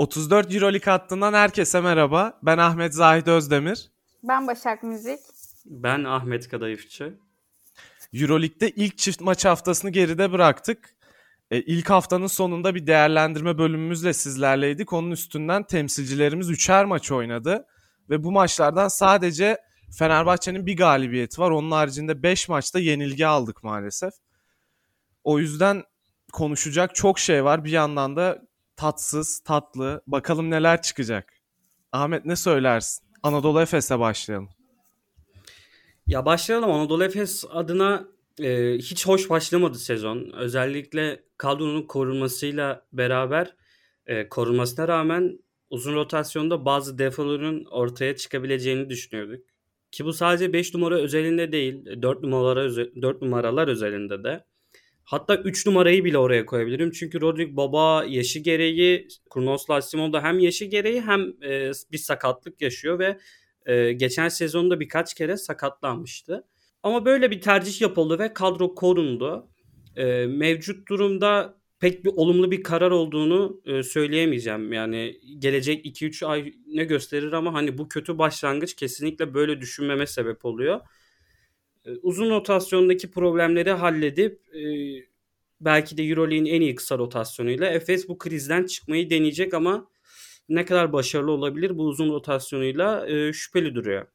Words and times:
34 0.00 0.54
Euroleague 0.54 0.92
hattından 0.92 1.32
herkese 1.32 1.80
merhaba. 1.80 2.38
Ben 2.42 2.58
Ahmet 2.58 2.94
Zahid 2.94 3.26
Özdemir. 3.26 3.90
Ben 4.22 4.46
Başak 4.46 4.82
Müzik. 4.82 5.18
Ben 5.64 6.04
Ahmet 6.04 6.48
Kadayıfçı. 6.48 7.18
Euroleague'de 8.12 8.70
ilk 8.70 8.98
çift 8.98 9.20
maç 9.20 9.44
haftasını 9.44 9.90
geride 9.90 10.32
bıraktık. 10.32 10.94
E, 11.50 11.60
ilk 11.60 11.90
haftanın 11.90 12.26
sonunda 12.26 12.74
bir 12.74 12.86
değerlendirme 12.86 13.58
bölümümüzle 13.58 14.12
sizlerleydik. 14.12 14.92
Onun 14.92 15.10
üstünden 15.10 15.62
temsilcilerimiz 15.62 16.50
üçer 16.50 16.84
maç 16.84 17.12
oynadı. 17.12 17.66
Ve 18.10 18.24
bu 18.24 18.32
maçlardan 18.32 18.88
sadece 18.88 19.58
Fenerbahçe'nin 19.98 20.66
bir 20.66 20.76
galibiyeti 20.76 21.40
var. 21.40 21.50
Onun 21.50 21.70
haricinde 21.70 22.22
5 22.22 22.48
maçta 22.48 22.78
yenilgi 22.78 23.26
aldık 23.26 23.64
maalesef. 23.64 24.12
O 25.24 25.38
yüzden 25.38 25.82
konuşacak 26.32 26.94
çok 26.94 27.18
şey 27.18 27.44
var. 27.44 27.64
Bir 27.64 27.70
yandan 27.70 28.16
da 28.16 28.49
tatsız, 28.80 29.38
tatlı. 29.38 30.02
Bakalım 30.06 30.50
neler 30.50 30.82
çıkacak. 30.82 31.32
Ahmet 31.92 32.24
ne 32.24 32.36
söylersin? 32.36 33.04
Anadolu 33.22 33.60
Efes'e 33.60 33.98
başlayalım. 33.98 34.48
Ya 36.06 36.24
başlayalım. 36.24 36.70
Anadolu 36.70 37.04
Efes 37.04 37.44
adına 37.50 38.08
e, 38.42 38.74
hiç 38.78 39.06
hoş 39.06 39.30
başlamadı 39.30 39.78
sezon. 39.78 40.30
Özellikle 40.32 41.24
kadronun 41.36 41.82
korunmasıyla 41.82 42.86
beraber 42.92 43.54
e, 44.06 44.28
korunmasına 44.28 44.88
rağmen 44.88 45.38
uzun 45.70 45.94
rotasyonda 45.94 46.64
bazı 46.64 46.98
defoların 46.98 47.64
ortaya 47.64 48.16
çıkabileceğini 48.16 48.90
düşünüyorduk. 48.90 49.44
Ki 49.90 50.04
bu 50.04 50.12
sadece 50.12 50.52
5 50.52 50.74
numara 50.74 50.98
özelinde 50.98 51.52
değil, 51.52 52.02
4 52.02 52.22
numaralar 52.22 52.76
4 53.02 53.22
numaralar 53.22 53.68
özelinde 53.68 54.24
de. 54.24 54.44
Hatta 55.10 55.36
3 55.36 55.66
numarayı 55.66 56.04
bile 56.04 56.18
oraya 56.18 56.46
koyabilirim. 56.46 56.90
Çünkü 56.90 57.20
Rodrik 57.20 57.56
Baba 57.56 58.04
yaşı 58.04 58.38
gereği, 58.38 59.08
Kurnos 59.30 59.70
Lassimon 59.70 60.12
da 60.12 60.22
hem 60.22 60.38
yaşı 60.38 60.64
gereği 60.64 61.00
hem 61.00 61.20
e, 61.42 61.70
bir 61.92 61.98
sakatlık 61.98 62.60
yaşıyor 62.62 62.98
ve 62.98 63.18
e, 63.66 63.92
geçen 63.92 64.28
sezonda 64.28 64.80
birkaç 64.80 65.14
kere 65.14 65.36
sakatlanmıştı. 65.36 66.44
Ama 66.82 67.04
böyle 67.04 67.30
bir 67.30 67.40
tercih 67.40 67.80
yapıldı 67.80 68.18
ve 68.18 68.34
kadro 68.34 68.74
korundu. 68.74 69.48
E, 69.96 70.26
mevcut 70.26 70.88
durumda 70.88 71.54
pek 71.80 72.04
bir 72.04 72.10
olumlu 72.16 72.50
bir 72.50 72.62
karar 72.62 72.90
olduğunu 72.90 73.60
e, 73.66 73.82
söyleyemeyeceğim. 73.82 74.72
Yani 74.72 75.20
gelecek 75.38 75.86
2-3 75.86 76.26
ay 76.26 76.52
ne 76.66 76.84
gösterir 76.84 77.32
ama 77.32 77.54
hani 77.54 77.78
bu 77.78 77.88
kötü 77.88 78.18
başlangıç 78.18 78.74
kesinlikle 78.74 79.34
böyle 79.34 79.60
düşünmeme 79.60 80.06
sebep 80.06 80.44
oluyor. 80.44 80.80
E, 81.86 81.90
uzun 82.02 82.30
rotasyondaki 82.30 83.10
problemleri 83.10 83.70
halledip 83.70 84.40
e, 84.54 84.60
belki 85.60 85.96
de 85.96 86.02
EuroLeague'in 86.02 86.46
en 86.46 86.60
iyi 86.60 86.74
kısa 86.74 86.98
rotasyonuyla 86.98 87.66
Efes 87.66 88.08
bu 88.08 88.18
krizden 88.18 88.66
çıkmayı 88.66 89.10
deneyecek 89.10 89.54
ama 89.54 89.86
ne 90.48 90.64
kadar 90.64 90.92
başarılı 90.92 91.30
olabilir 91.30 91.78
bu 91.78 91.84
uzun 91.84 92.12
rotasyonuyla 92.12 93.06
e, 93.06 93.32
şüpheli 93.32 93.74
duruyor. 93.74 94.06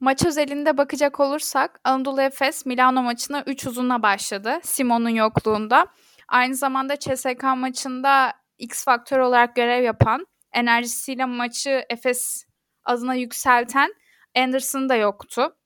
Maç 0.00 0.26
özelinde 0.26 0.78
bakacak 0.78 1.20
olursak 1.20 1.80
Anadolu 1.84 2.22
Efes 2.22 2.66
Milano 2.66 3.02
maçına 3.02 3.44
3 3.46 3.66
uzunla 3.66 4.02
başladı 4.02 4.58
Simon'un 4.62 5.08
yokluğunda. 5.08 5.86
Aynı 6.28 6.54
zamanda 6.54 6.96
CSK 6.98 7.42
maçında 7.56 8.32
X 8.58 8.84
faktör 8.84 9.18
olarak 9.18 9.56
görev 9.56 9.82
yapan, 9.82 10.26
enerjisiyle 10.52 11.24
maçı 11.24 11.84
Efes 11.90 12.46
adına 12.84 13.14
yükselten 13.14 13.94
Anderson 14.36 14.88
da 14.88 14.96
yoktu. 14.96 15.56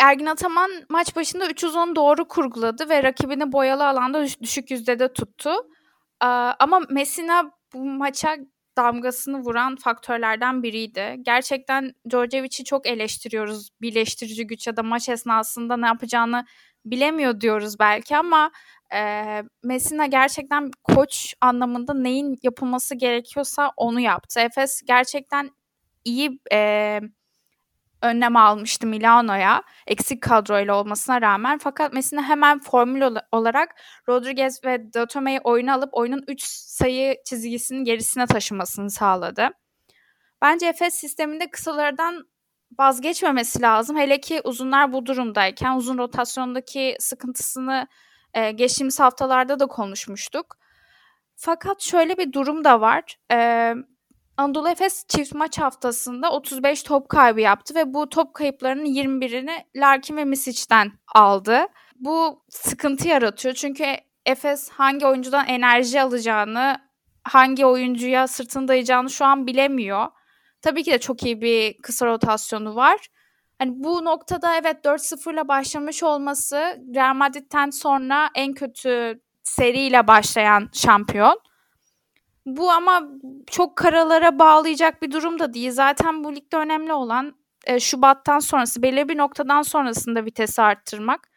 Ergin 0.00 0.26
Ataman 0.26 0.70
maç 0.88 1.16
başında 1.16 1.48
3 1.48 1.64
uzun 1.64 1.96
doğru 1.96 2.28
kurguladı 2.28 2.88
ve 2.88 3.02
rakibini 3.02 3.52
boyalı 3.52 3.88
alanda 3.88 4.26
düşük 4.42 4.70
yüzdede 4.70 5.12
tuttu. 5.12 5.50
Ama 6.58 6.80
Messina 6.90 7.50
bu 7.74 7.84
maça 7.84 8.36
damgasını 8.76 9.38
vuran 9.38 9.76
faktörlerden 9.76 10.62
biriydi. 10.62 11.16
Gerçekten 11.22 11.92
Djordjevic'i 12.10 12.64
çok 12.64 12.86
eleştiriyoruz. 12.86 13.70
Birleştirici 13.80 14.46
güç 14.46 14.66
ya 14.66 14.76
da 14.76 14.82
maç 14.82 15.08
esnasında 15.08 15.76
ne 15.76 15.86
yapacağını 15.86 16.44
bilemiyor 16.84 17.40
diyoruz 17.40 17.78
belki 17.78 18.16
ama 18.16 18.50
e, 18.94 19.24
Messina 19.64 20.06
gerçekten 20.06 20.70
koç 20.84 21.34
anlamında 21.40 21.94
neyin 21.94 22.38
yapılması 22.42 22.94
gerekiyorsa 22.94 23.72
onu 23.76 24.00
yaptı. 24.00 24.40
Efes 24.40 24.82
gerçekten 24.86 25.50
iyi 26.04 26.40
e, 26.52 27.00
önlem 28.02 28.36
almıştı 28.36 28.86
Milano'ya 28.86 29.62
eksik 29.86 30.22
kadroyla 30.22 30.74
olmasına 30.74 31.22
rağmen 31.22 31.58
fakat 31.58 31.92
Messina 31.92 32.22
hemen 32.22 32.60
formül 32.60 33.16
olarak 33.32 33.74
Rodriguez 34.08 34.64
ve 34.64 34.92
Datome'yi 34.94 35.40
oyuna 35.40 35.74
alıp 35.74 35.94
oyunun 35.94 36.24
3 36.28 36.42
sayı 36.42 37.16
çizgisinin 37.24 37.84
gerisine 37.84 38.26
taşımasını 38.26 38.90
sağladı. 38.90 39.48
Bence 40.42 40.66
Efes 40.66 40.94
sisteminde 40.94 41.50
kısalardan 41.50 42.26
vazgeçmemesi 42.78 43.62
lazım. 43.62 43.96
Hele 43.96 44.20
ki 44.20 44.40
uzunlar 44.44 44.92
bu 44.92 45.06
durumdayken 45.06 45.76
uzun 45.76 45.98
rotasyondaki 45.98 46.96
sıkıntısını 46.98 47.86
e, 48.34 48.50
geçtiğimiz 48.50 49.00
haftalarda 49.00 49.60
da 49.60 49.66
konuşmuştuk. 49.66 50.56
Fakat 51.36 51.82
şöyle 51.82 52.18
bir 52.18 52.32
durum 52.32 52.64
da 52.64 52.80
var. 52.80 53.16
E, 53.32 53.74
Anadolu 54.40 54.68
Efes 54.68 55.04
çift 55.08 55.34
maç 55.34 55.58
haftasında 55.58 56.32
35 56.32 56.82
top 56.82 57.08
kaybı 57.08 57.40
yaptı 57.40 57.74
ve 57.74 57.94
bu 57.94 58.08
top 58.08 58.34
kayıplarının 58.34 58.84
21'ini 58.84 59.64
Larkin 59.76 60.16
ve 60.16 60.24
Misic'den 60.24 60.92
aldı. 61.14 61.66
Bu 61.96 62.44
sıkıntı 62.48 63.08
yaratıyor 63.08 63.54
çünkü 63.54 63.84
Efes 64.26 64.70
hangi 64.70 65.06
oyuncudan 65.06 65.46
enerji 65.46 66.00
alacağını, 66.02 66.76
hangi 67.24 67.66
oyuncuya 67.66 68.26
sırtını 68.26 68.68
dayayacağını 68.68 69.10
şu 69.10 69.24
an 69.24 69.46
bilemiyor. 69.46 70.06
Tabii 70.62 70.82
ki 70.82 70.92
de 70.92 70.98
çok 70.98 71.22
iyi 71.22 71.40
bir 71.40 71.82
kısa 71.82 72.06
rotasyonu 72.06 72.76
var. 72.76 73.06
Hani 73.58 73.70
bu 73.74 74.04
noktada 74.04 74.56
evet 74.56 74.84
4-0 74.84 75.34
ile 75.34 75.48
başlamış 75.48 76.02
olması 76.02 76.56
Real 76.94 77.14
Madrid'den 77.14 77.70
sonra 77.70 78.28
en 78.34 78.52
kötü 78.52 79.20
seriyle 79.42 80.06
başlayan 80.06 80.68
şampiyon. 80.72 81.49
Bu 82.46 82.70
ama 82.70 83.08
çok 83.46 83.76
karalara 83.76 84.38
bağlayacak 84.38 85.02
bir 85.02 85.12
durum 85.12 85.38
da 85.38 85.54
değil. 85.54 85.70
Zaten 85.70 86.24
bu 86.24 86.34
ligde 86.34 86.56
önemli 86.56 86.92
olan 86.92 87.34
e, 87.66 87.80
Şubat'tan 87.80 88.38
sonrası, 88.38 88.82
belirli 88.82 89.08
bir 89.08 89.18
noktadan 89.18 89.62
sonrasında 89.62 90.24
vitesi 90.24 90.62
arttırmak. 90.62 91.30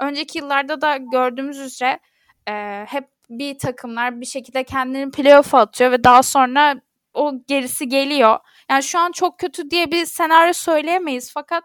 Önceki 0.00 0.38
yıllarda 0.38 0.80
da 0.80 0.96
gördüğümüz 0.96 1.58
üzere 1.58 2.00
e, 2.48 2.84
hep 2.88 3.08
bir 3.30 3.58
takımlar 3.58 4.20
bir 4.20 4.26
şekilde 4.26 4.64
kendini 4.64 5.10
playoff'a 5.10 5.58
atıyor 5.58 5.92
ve 5.92 6.04
daha 6.04 6.22
sonra 6.22 6.80
o 7.14 7.32
gerisi 7.46 7.88
geliyor. 7.88 8.38
Yani 8.70 8.82
şu 8.82 8.98
an 8.98 9.12
çok 9.12 9.38
kötü 9.38 9.70
diye 9.70 9.90
bir 9.90 10.04
senaryo 10.04 10.52
söyleyemeyiz 10.52 11.32
fakat 11.34 11.64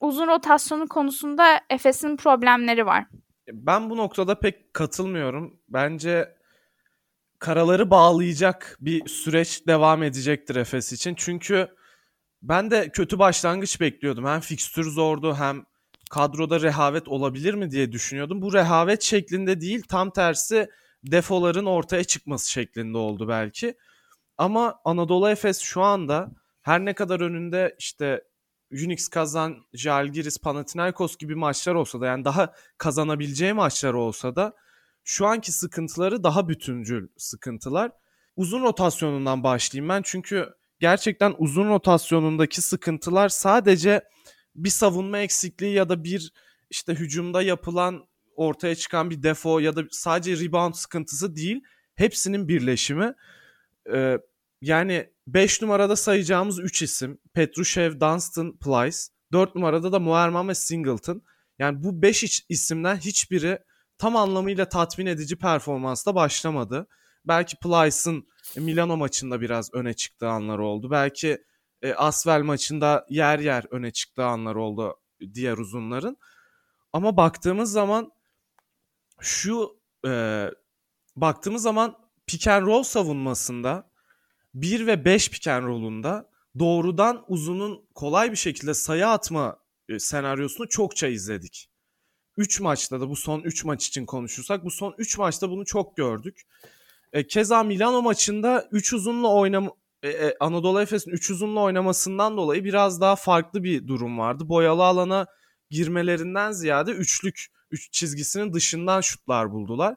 uzun 0.00 0.26
rotasyonu 0.26 0.88
konusunda 0.88 1.60
Efes'in 1.70 2.16
problemleri 2.16 2.86
var. 2.86 3.04
Ben 3.52 3.90
bu 3.90 3.96
noktada 3.96 4.38
pek 4.38 4.74
katılmıyorum. 4.74 5.60
Bence 5.68 6.37
karaları 7.38 7.90
bağlayacak 7.90 8.76
bir 8.80 9.08
süreç 9.08 9.66
devam 9.66 10.02
edecektir 10.02 10.56
Efes 10.56 10.92
için. 10.92 11.14
Çünkü 11.14 11.68
ben 12.42 12.70
de 12.70 12.88
kötü 12.88 13.18
başlangıç 13.18 13.80
bekliyordum. 13.80 14.26
Hem 14.26 14.40
fikstür 14.40 14.90
zordu 14.90 15.34
hem 15.34 15.64
kadroda 16.10 16.60
rehavet 16.60 17.08
olabilir 17.08 17.54
mi 17.54 17.70
diye 17.70 17.92
düşünüyordum. 17.92 18.42
Bu 18.42 18.52
rehavet 18.52 19.02
şeklinde 19.02 19.60
değil 19.60 19.82
tam 19.88 20.10
tersi 20.10 20.68
defoların 21.04 21.66
ortaya 21.66 22.04
çıkması 22.04 22.50
şeklinde 22.50 22.98
oldu 22.98 23.28
belki. 23.28 23.74
Ama 24.38 24.80
Anadolu 24.84 25.30
Efes 25.30 25.60
şu 25.60 25.82
anda 25.82 26.30
her 26.62 26.84
ne 26.84 26.94
kadar 26.94 27.20
önünde 27.20 27.76
işte 27.78 28.24
Unix 28.72 29.08
kazan, 29.08 29.56
Jalgiris, 29.72 30.38
Panathinaikos 30.38 31.16
gibi 31.16 31.34
maçlar 31.34 31.74
olsa 31.74 32.00
da 32.00 32.06
yani 32.06 32.24
daha 32.24 32.52
kazanabileceği 32.78 33.52
maçlar 33.52 33.92
olsa 33.92 34.36
da 34.36 34.52
şu 35.08 35.26
anki 35.26 35.52
sıkıntıları 35.52 36.24
daha 36.24 36.48
bütüncül 36.48 37.08
sıkıntılar. 37.16 37.92
Uzun 38.36 38.62
rotasyonundan 38.62 39.42
başlayayım 39.42 39.88
ben 39.88 40.02
çünkü 40.04 40.48
gerçekten 40.80 41.34
uzun 41.38 41.68
rotasyonundaki 41.68 42.60
sıkıntılar 42.60 43.28
sadece 43.28 44.02
bir 44.54 44.70
savunma 44.70 45.18
eksikliği 45.18 45.74
ya 45.74 45.88
da 45.88 46.04
bir 46.04 46.32
işte 46.70 46.94
hücumda 46.94 47.42
yapılan 47.42 48.08
ortaya 48.36 48.74
çıkan 48.74 49.10
bir 49.10 49.22
defo 49.22 49.58
ya 49.58 49.76
da 49.76 49.82
sadece 49.90 50.44
rebound 50.44 50.74
sıkıntısı 50.74 51.36
değil. 51.36 51.60
Hepsinin 51.94 52.48
birleşimi. 52.48 53.14
Ee, 53.92 54.18
yani 54.62 55.10
5 55.26 55.62
numarada 55.62 55.96
sayacağımız 55.96 56.60
3 56.60 56.82
isim 56.82 57.18
Petrushev, 57.34 58.00
Dunstan, 58.00 58.58
Plyce. 58.58 58.98
4 59.32 59.54
numarada 59.54 59.92
da 59.92 59.98
Muerman 59.98 60.48
ve 60.48 60.54
Singleton. 60.54 61.22
Yani 61.58 61.82
bu 61.82 62.02
5 62.02 62.44
isimden 62.48 62.96
hiçbiri 62.96 63.58
tam 63.98 64.16
anlamıyla 64.16 64.68
tatmin 64.68 65.06
edici 65.06 65.38
performansla 65.38 66.14
başlamadı. 66.14 66.86
Belki 67.24 67.56
Plyce'ın 67.56 68.28
Milano 68.56 68.96
maçında 68.96 69.40
biraz 69.40 69.74
öne 69.74 69.94
çıktığı 69.94 70.28
anlar 70.28 70.58
oldu. 70.58 70.90
Belki 70.90 71.38
e, 71.82 71.94
Asvel 71.94 72.42
maçında 72.42 73.06
yer 73.10 73.38
yer 73.38 73.64
öne 73.70 73.90
çıktığı 73.90 74.24
anlar 74.24 74.54
oldu 74.54 75.00
diğer 75.34 75.58
uzunların. 75.58 76.16
Ama 76.92 77.16
baktığımız 77.16 77.72
zaman 77.72 78.12
şu 79.20 79.80
e, 80.06 80.44
baktığımız 81.16 81.62
zaman 81.62 81.96
pick 82.26 82.48
and 82.48 82.66
roll 82.66 82.82
savunmasında 82.82 83.90
1 84.54 84.86
ve 84.86 85.04
5 85.04 85.30
pick 85.30 85.48
and 85.48 85.64
roll'unda 85.64 86.30
doğrudan 86.58 87.24
uzunun 87.28 87.88
kolay 87.94 88.30
bir 88.30 88.36
şekilde 88.36 88.74
sayı 88.74 89.08
atma 89.08 89.58
e, 89.88 89.98
senaryosunu 89.98 90.68
çokça 90.68 91.06
izledik. 91.06 91.67
3 92.38 92.60
maçta 92.60 93.00
da 93.00 93.10
bu 93.10 93.16
son 93.16 93.40
3 93.40 93.64
maç 93.64 93.86
için 93.86 94.06
konuşursak 94.06 94.64
bu 94.64 94.70
son 94.70 94.94
3 94.98 95.18
maçta 95.18 95.50
bunu 95.50 95.64
çok 95.64 95.96
gördük. 95.96 96.42
E, 97.12 97.26
keza 97.26 97.62
Milano 97.62 98.02
maçında 98.02 98.68
3 98.72 98.92
uzunla 98.92 99.28
oynam 99.34 99.70
e, 100.02 100.08
e, 100.08 100.36
Anadolu 100.40 100.80
Efes'in 100.80 101.10
3 101.10 101.30
uzunla 101.30 101.60
oynamasından 101.60 102.36
dolayı 102.36 102.64
biraz 102.64 103.00
daha 103.00 103.16
farklı 103.16 103.64
bir 103.64 103.86
durum 103.88 104.18
vardı. 104.18 104.48
Boyalı 104.48 104.84
alana 104.84 105.26
girmelerinden 105.70 106.52
ziyade 106.52 106.90
üçlük 106.90 107.46
üç 107.70 107.92
çizgisinin 107.92 108.52
dışından 108.52 109.00
şutlar 109.00 109.52
buldular. 109.52 109.94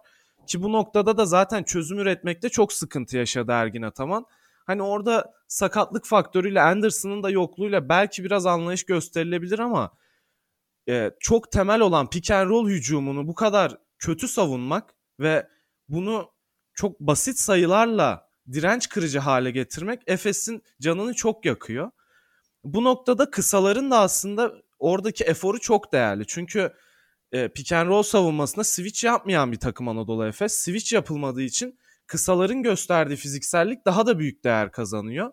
Ki 0.47 0.63
bu 0.63 0.71
noktada 0.71 1.17
da 1.17 1.25
zaten 1.25 1.63
çözüm 1.63 1.99
üretmekte 1.99 2.49
çok 2.49 2.73
sıkıntı 2.73 3.17
yaşadı 3.17 3.51
Ergin 3.51 3.81
Ataman. 3.81 4.25
Hani 4.65 4.83
orada 4.83 5.33
sakatlık 5.47 6.05
faktörüyle 6.05 6.61
Anderson'ın 6.61 7.23
da 7.23 7.29
yokluğuyla 7.29 7.89
belki 7.89 8.23
biraz 8.23 8.45
anlayış 8.45 8.83
gösterilebilir 8.83 9.59
ama 9.59 9.91
e, 10.89 11.11
çok 11.19 11.51
temel 11.51 11.79
olan 11.79 12.09
pick 12.09 12.31
and 12.31 12.49
roll 12.49 12.69
hücumunu 12.69 13.27
bu 13.27 13.35
kadar 13.35 13.77
kötü 13.99 14.27
savunmak 14.27 14.95
ve 15.19 15.47
bunu 15.89 16.31
çok 16.73 16.99
basit 16.99 17.39
sayılarla 17.39 18.29
direnç 18.51 18.89
kırıcı 18.89 19.19
hale 19.19 19.51
getirmek 19.51 20.01
Efes'in 20.07 20.63
canını 20.81 21.13
çok 21.13 21.45
yakıyor. 21.45 21.91
Bu 22.63 22.83
noktada 22.83 23.31
kısaların 23.31 23.91
da 23.91 23.99
aslında 23.99 24.53
oradaki 24.79 25.23
eforu 25.23 25.59
çok 25.59 25.93
değerli. 25.93 26.23
Çünkü 26.27 26.73
e, 27.31 27.47
pick 27.47 27.71
and 27.71 27.89
roll 27.89 28.03
savunmasında 28.03 28.63
switch 28.63 29.03
yapmayan 29.03 29.51
bir 29.51 29.59
takım 29.59 29.87
Anadolu 29.87 30.27
Efes. 30.27 30.53
Switch 30.53 30.93
yapılmadığı 30.93 31.41
için 31.41 31.79
kısaların 32.07 32.63
gösterdiği 32.63 33.15
fiziksellik 33.15 33.85
daha 33.85 34.05
da 34.05 34.19
büyük 34.19 34.43
değer 34.43 34.71
kazanıyor. 34.71 35.31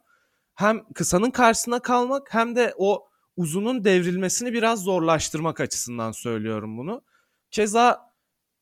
Hem 0.55 0.93
kısanın 0.93 1.31
karşısına 1.31 1.81
kalmak 1.81 2.35
hem 2.35 2.57
de 2.57 2.75
o 2.77 3.08
uzunun 3.39 3.85
devrilmesini 3.85 4.53
biraz 4.53 4.83
zorlaştırmak 4.83 5.61
açısından 5.61 6.13
söylüyorum 6.13 6.79
bunu. 6.79 7.03
Keza 7.51 8.13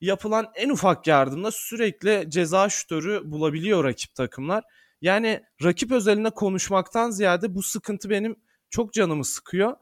yapılan 0.01 0.47
en 0.55 0.69
ufak 0.71 1.07
yardımda 1.07 1.51
sürekli 1.51 2.27
ceza 2.29 2.69
şütörü 2.69 3.23
bulabiliyor 3.25 3.85
rakip 3.85 4.15
takımlar. 4.15 4.65
Yani 5.01 5.43
rakip 5.65 5.93
özelinde 5.93 6.31
konuşmaktan 6.31 7.11
ziyade 7.11 7.55
bu 7.55 7.63
sıkıntı 7.63 8.11
benim 8.11 8.37
çok 8.71 8.93
canımı 8.93 9.25
sıkıyor. 9.25 9.77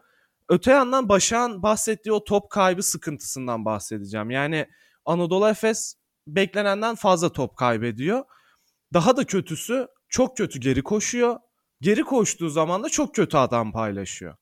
Öte 0.48 0.70
yandan 0.70 1.08
Başak'ın 1.08 1.62
bahsettiği 1.62 2.12
o 2.12 2.24
top 2.24 2.50
kaybı 2.50 2.82
sıkıntısından 2.82 3.64
bahsedeceğim. 3.64 4.30
Yani 4.30 4.66
Anadolu 5.04 5.48
Efes 5.48 5.94
beklenenden 6.26 6.94
fazla 6.94 7.32
top 7.32 7.56
kaybediyor. 7.56 8.24
Daha 8.92 9.16
da 9.16 9.24
kötüsü 9.24 9.88
çok 10.08 10.36
kötü 10.36 10.60
geri 10.60 10.82
koşuyor. 10.82 11.36
Geri 11.80 12.02
koştuğu 12.02 12.48
zaman 12.48 12.82
da 12.82 12.88
çok 12.88 13.14
kötü 13.14 13.36
adam 13.36 13.72
paylaşıyor. 13.72 14.36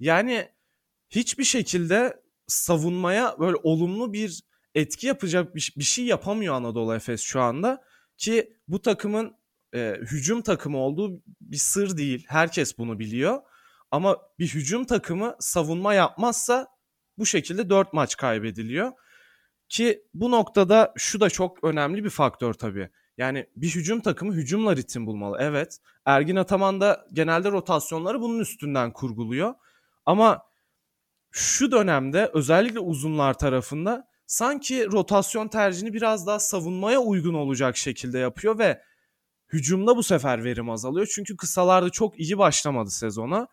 Yani 0.00 0.48
hiçbir 1.10 1.44
şekilde 1.44 2.22
savunmaya 2.46 3.36
böyle 3.40 3.56
olumlu 3.62 4.12
bir 4.12 4.42
etki 4.74 5.06
yapacak 5.06 5.54
bir, 5.54 5.82
şey 5.82 6.04
yapamıyor 6.04 6.54
Anadolu 6.54 6.94
Efes 6.94 7.20
şu 7.20 7.40
anda. 7.40 7.84
Ki 8.18 8.56
bu 8.68 8.82
takımın 8.82 9.36
e, 9.74 9.96
hücum 10.00 10.42
takımı 10.42 10.78
olduğu 10.78 11.22
bir 11.40 11.56
sır 11.56 11.96
değil. 11.96 12.24
Herkes 12.28 12.78
bunu 12.78 12.98
biliyor. 12.98 13.42
Ama 13.90 14.18
bir 14.38 14.48
hücum 14.48 14.84
takımı 14.84 15.36
savunma 15.40 15.94
yapmazsa 15.94 16.68
bu 17.18 17.26
şekilde 17.26 17.70
4 17.70 17.92
maç 17.92 18.16
kaybediliyor. 18.16 18.92
Ki 19.68 20.02
bu 20.14 20.30
noktada 20.30 20.92
şu 20.96 21.20
da 21.20 21.30
çok 21.30 21.64
önemli 21.64 22.04
bir 22.04 22.10
faktör 22.10 22.54
tabii. 22.54 22.90
Yani 23.18 23.46
bir 23.56 23.68
hücum 23.68 24.00
takımı 24.00 24.32
hücumla 24.32 24.76
ritim 24.76 25.06
bulmalı. 25.06 25.36
Evet. 25.40 25.78
Ergin 26.04 26.36
Ataman 26.36 26.80
da 26.80 27.06
genelde 27.12 27.50
rotasyonları 27.50 28.20
bunun 28.20 28.40
üstünden 28.40 28.92
kurguluyor. 28.92 29.54
Ama 30.06 30.42
şu 31.30 31.72
dönemde 31.72 32.30
özellikle 32.34 32.78
uzunlar 32.78 33.38
tarafında 33.38 34.08
sanki 34.26 34.86
rotasyon 34.92 35.48
tercihini 35.48 35.92
biraz 35.92 36.26
daha 36.26 36.38
savunmaya 36.38 36.98
uygun 37.00 37.34
olacak 37.34 37.76
şekilde 37.76 38.18
yapıyor 38.18 38.58
ve 38.58 38.82
hücumda 39.52 39.96
bu 39.96 40.02
sefer 40.02 40.44
verim 40.44 40.70
azalıyor. 40.70 41.08
Çünkü 41.14 41.36
kısalarda 41.36 41.90
çok 41.90 42.20
iyi 42.20 42.38
başlamadı 42.38 42.90
sezona. 42.90 43.48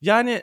Yani 0.00 0.42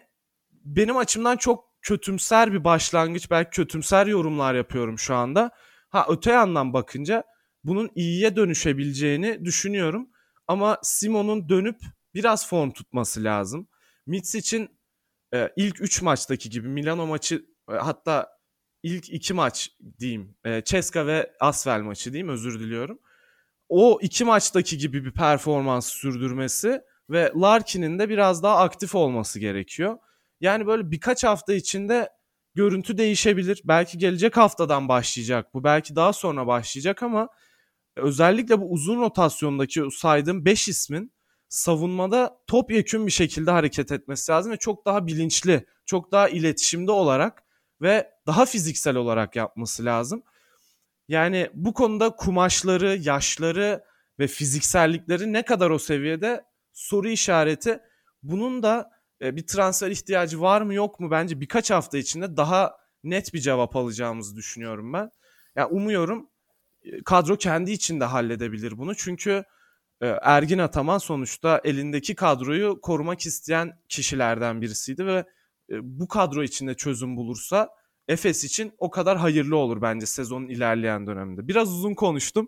benim 0.51 0.97
açımdan 0.97 1.37
çok 1.37 1.69
kötümser 1.81 2.53
bir 2.53 2.63
başlangıç. 2.63 3.31
Belki 3.31 3.49
kötümser 3.49 4.07
yorumlar 4.07 4.53
yapıyorum 4.53 4.99
şu 4.99 5.15
anda. 5.15 5.51
Ha 5.89 6.05
öte 6.09 6.31
yandan 6.31 6.73
bakınca 6.73 7.23
bunun 7.63 7.89
iyiye 7.95 8.35
dönüşebileceğini 8.35 9.45
düşünüyorum. 9.45 10.09
Ama 10.47 10.79
Simon'un 10.83 11.49
dönüp 11.49 11.79
biraz 12.13 12.47
form 12.47 12.71
tutması 12.71 13.23
lazım. 13.23 13.67
Mitz 14.05 14.35
için 14.35 14.78
e, 15.33 15.49
ilk 15.55 15.81
3 15.81 16.01
maçtaki 16.01 16.49
gibi 16.49 16.67
Milano 16.67 17.07
maçı 17.07 17.45
e, 17.71 17.73
hatta 17.73 18.29
ilk 18.83 19.09
2 19.09 19.33
maç 19.33 19.69
diyeyim. 19.99 20.35
E, 20.45 20.63
Ceska 20.65 21.07
ve 21.07 21.31
Asvel 21.39 21.81
maçı 21.81 22.13
diyeyim 22.13 22.29
özür 22.29 22.59
diliyorum. 22.59 22.99
O 23.69 23.99
iki 24.01 24.25
maçtaki 24.25 24.77
gibi 24.77 25.05
bir 25.05 25.11
performans 25.11 25.87
sürdürmesi 25.87 26.81
ve 27.09 27.31
Larkin'in 27.35 27.99
de 27.99 28.09
biraz 28.09 28.43
daha 28.43 28.57
aktif 28.57 28.95
olması 28.95 29.39
gerekiyor. 29.39 29.97
Yani 30.41 30.67
böyle 30.67 30.91
birkaç 30.91 31.23
hafta 31.23 31.53
içinde 31.53 32.09
görüntü 32.55 32.97
değişebilir. 32.97 33.61
Belki 33.63 33.97
gelecek 33.97 34.37
haftadan 34.37 34.89
başlayacak 34.89 35.53
bu. 35.53 35.63
Belki 35.63 35.95
daha 35.95 36.13
sonra 36.13 36.47
başlayacak 36.47 37.03
ama 37.03 37.29
özellikle 37.95 38.61
bu 38.61 38.71
uzun 38.71 39.01
rotasyondaki 39.01 39.83
saydığım 39.91 40.45
5 40.45 40.67
ismin 40.67 41.13
savunmada 41.49 42.39
topyekün 42.47 43.07
bir 43.07 43.11
şekilde 43.11 43.51
hareket 43.51 43.91
etmesi 43.91 44.31
lazım 44.31 44.51
ve 44.51 44.57
çok 44.57 44.85
daha 44.85 45.07
bilinçli, 45.07 45.65
çok 45.85 46.11
daha 46.11 46.29
iletişimde 46.29 46.91
olarak 46.91 47.43
ve 47.81 48.11
daha 48.27 48.45
fiziksel 48.45 48.95
olarak 48.95 49.35
yapması 49.35 49.85
lazım. 49.85 50.23
Yani 51.07 51.49
bu 51.53 51.73
konuda 51.73 52.09
kumaşları, 52.09 52.97
yaşları 52.97 53.83
ve 54.19 54.27
fiziksellikleri 54.27 55.33
ne 55.33 55.45
kadar 55.45 55.69
o 55.69 55.79
seviyede 55.79 56.43
soru 56.73 57.09
işareti. 57.09 57.79
Bunun 58.23 58.63
da 58.63 58.91
e, 59.21 59.35
bir 59.35 59.47
transfer 59.47 59.91
ihtiyacı 59.91 60.41
var 60.41 60.61
mı 60.61 60.73
yok 60.73 60.99
mu 60.99 61.11
bence 61.11 61.41
birkaç 61.41 61.71
hafta 61.71 61.97
içinde 61.97 62.37
daha 62.37 62.77
net 63.03 63.33
bir 63.33 63.39
cevap 63.39 63.75
alacağımızı 63.75 64.35
düşünüyorum 64.35 64.93
ben. 64.93 65.11
Yani 65.55 65.67
umuyorum 65.67 66.29
e, 66.83 67.03
kadro 67.03 67.35
kendi 67.35 67.71
içinde 67.71 68.05
halledebilir 68.05 68.77
bunu. 68.77 68.95
Çünkü 68.95 69.43
Ergin 70.01 70.57
Ataman 70.57 70.97
sonuçta 70.97 71.61
elindeki 71.63 72.15
kadroyu 72.15 72.81
korumak 72.81 73.25
isteyen 73.25 73.79
kişilerden 73.89 74.61
birisiydi 74.61 75.05
ve 75.05 75.25
bu 75.69 76.07
kadro 76.07 76.43
içinde 76.43 76.73
çözüm 76.73 77.17
bulursa 77.17 77.69
Efes 78.07 78.43
için 78.43 78.73
o 78.77 78.89
kadar 78.89 79.17
hayırlı 79.17 79.55
olur 79.57 79.81
bence 79.81 80.05
sezonun 80.05 80.47
ilerleyen 80.47 81.07
döneminde. 81.07 81.47
Biraz 81.47 81.73
uzun 81.73 81.93
konuştum. 81.93 82.47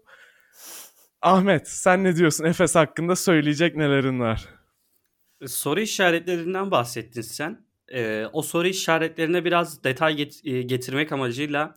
Ahmet 1.21 1.67
sen 1.69 2.03
ne 2.03 2.15
diyorsun 2.15 2.45
Efes 2.45 2.75
hakkında 2.75 3.15
söyleyecek 3.15 3.75
nelerin 3.75 4.19
var? 4.19 4.45
Soru 5.47 5.79
işaretlerinden 5.79 6.71
bahsettin 6.71 7.21
sen. 7.21 7.65
Ee, 7.93 8.25
o 8.33 8.41
soru 8.41 8.67
işaretlerine 8.67 9.45
biraz 9.45 9.83
detay 9.83 10.13
get- 10.15 10.47
e, 10.49 10.61
getirmek 10.61 11.11
amacıyla 11.11 11.75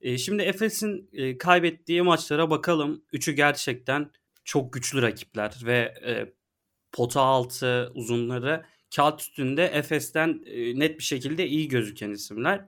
e, 0.00 0.18
şimdi 0.18 0.42
Efes'in 0.42 1.10
e, 1.12 1.38
kaybettiği 1.38 2.02
maçlara 2.02 2.50
bakalım. 2.50 3.02
Üçü 3.12 3.32
gerçekten 3.32 4.10
çok 4.44 4.72
güçlü 4.72 5.02
rakipler 5.02 5.60
ve 5.64 5.94
e, 6.06 6.32
pota 6.92 7.20
altı 7.20 7.92
uzunları 7.94 8.64
kağıt 8.96 9.20
üstünde 9.20 9.64
Efes'ten 9.64 10.42
e, 10.46 10.78
net 10.78 10.98
bir 10.98 11.04
şekilde 11.04 11.46
iyi 11.46 11.68
gözüken 11.68 12.10
isimler. 12.10 12.66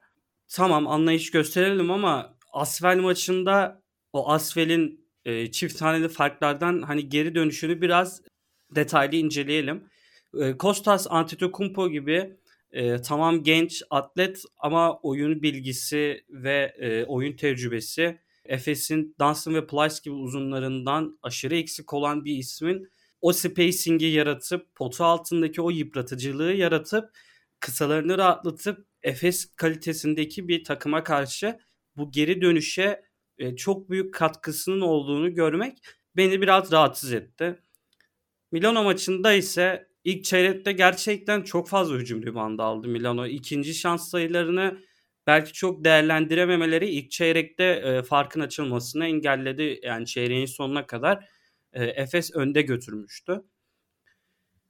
Tamam 0.49 0.87
anlayış 0.87 1.31
gösterelim 1.31 1.91
ama 1.91 2.39
Asvel 2.53 2.99
maçında 2.99 3.83
o 4.13 4.31
Asvel'in 4.31 5.09
e, 5.25 5.51
çift 5.51 5.79
taneli 5.79 6.09
farklardan 6.09 6.83
hani 6.83 7.09
geri 7.09 7.35
dönüşünü 7.35 7.81
biraz 7.81 8.23
detaylı 8.75 9.17
inceleyelim. 9.17 9.89
E, 10.41 10.57
Kostas 10.57 11.07
Antetokounmpo 11.11 11.91
gibi 11.91 12.37
e, 12.73 13.03
tamam 13.03 13.43
genç 13.43 13.83
atlet 13.91 14.43
ama 14.59 14.99
oyun 14.99 15.43
bilgisi 15.43 16.25
ve 16.29 16.75
e, 16.79 17.05
oyun 17.05 17.33
tecrübesi 17.37 18.19
Efes'in 18.45 19.15
Dunstan 19.21 19.55
ve 19.55 19.67
Plyce 19.67 19.97
gibi 20.05 20.15
uzunlarından 20.15 21.19
aşırı 21.23 21.57
eksik 21.57 21.93
olan 21.93 22.25
bir 22.25 22.37
ismin 22.37 22.89
o 23.21 23.33
spacing'i 23.33 24.07
yaratıp 24.07 24.75
potu 24.75 25.05
altındaki 25.05 25.63
o 25.63 25.71
yıpratıcılığı 25.71 26.53
yaratıp 26.53 27.11
kısalarını 27.61 28.19
rahatlatıp 28.19 28.87
Efes 29.03 29.55
kalitesindeki 29.57 30.49
bir 30.49 30.65
takıma 30.65 31.05
karşı 31.05 31.59
bu 31.97 32.11
geri 32.11 32.43
dönüşe 32.43 33.03
e, 33.39 33.57
çok 33.57 33.91
büyük 33.91 34.15
katkısının 34.15 34.81
olduğunu 34.81 35.35
görmek 35.35 35.79
beni 36.17 36.41
biraz 36.41 36.73
rahatsız 36.73 37.13
etti. 37.13 37.59
Milano 38.53 38.85
maçında 38.85 39.33
ise 39.33 39.89
ilk 40.05 40.25
çeyrekte 40.25 40.73
gerçekten 40.73 41.43
çok 41.43 41.69
fazla 41.69 41.95
hücum 41.95 42.23
ribandı 42.27 42.63
aldı 42.63 42.89
Milano. 42.89 43.27
İkinci 43.27 43.75
şans 43.75 44.11
sayılarını 44.11 44.79
belki 45.27 45.53
çok 45.53 45.85
değerlendirememeleri 45.85 46.91
ilk 46.91 47.11
çeyrekte 47.11 47.65
e, 47.65 48.03
farkın 48.03 48.41
açılmasını 48.41 49.07
engelledi. 49.07 49.81
Yani 49.83 50.07
çeyreğin 50.07 50.47
sonuna 50.47 50.87
kadar 50.87 51.29
e, 51.73 51.85
Efes 51.85 52.35
önde 52.35 52.63
götürmüştü. 52.63 53.43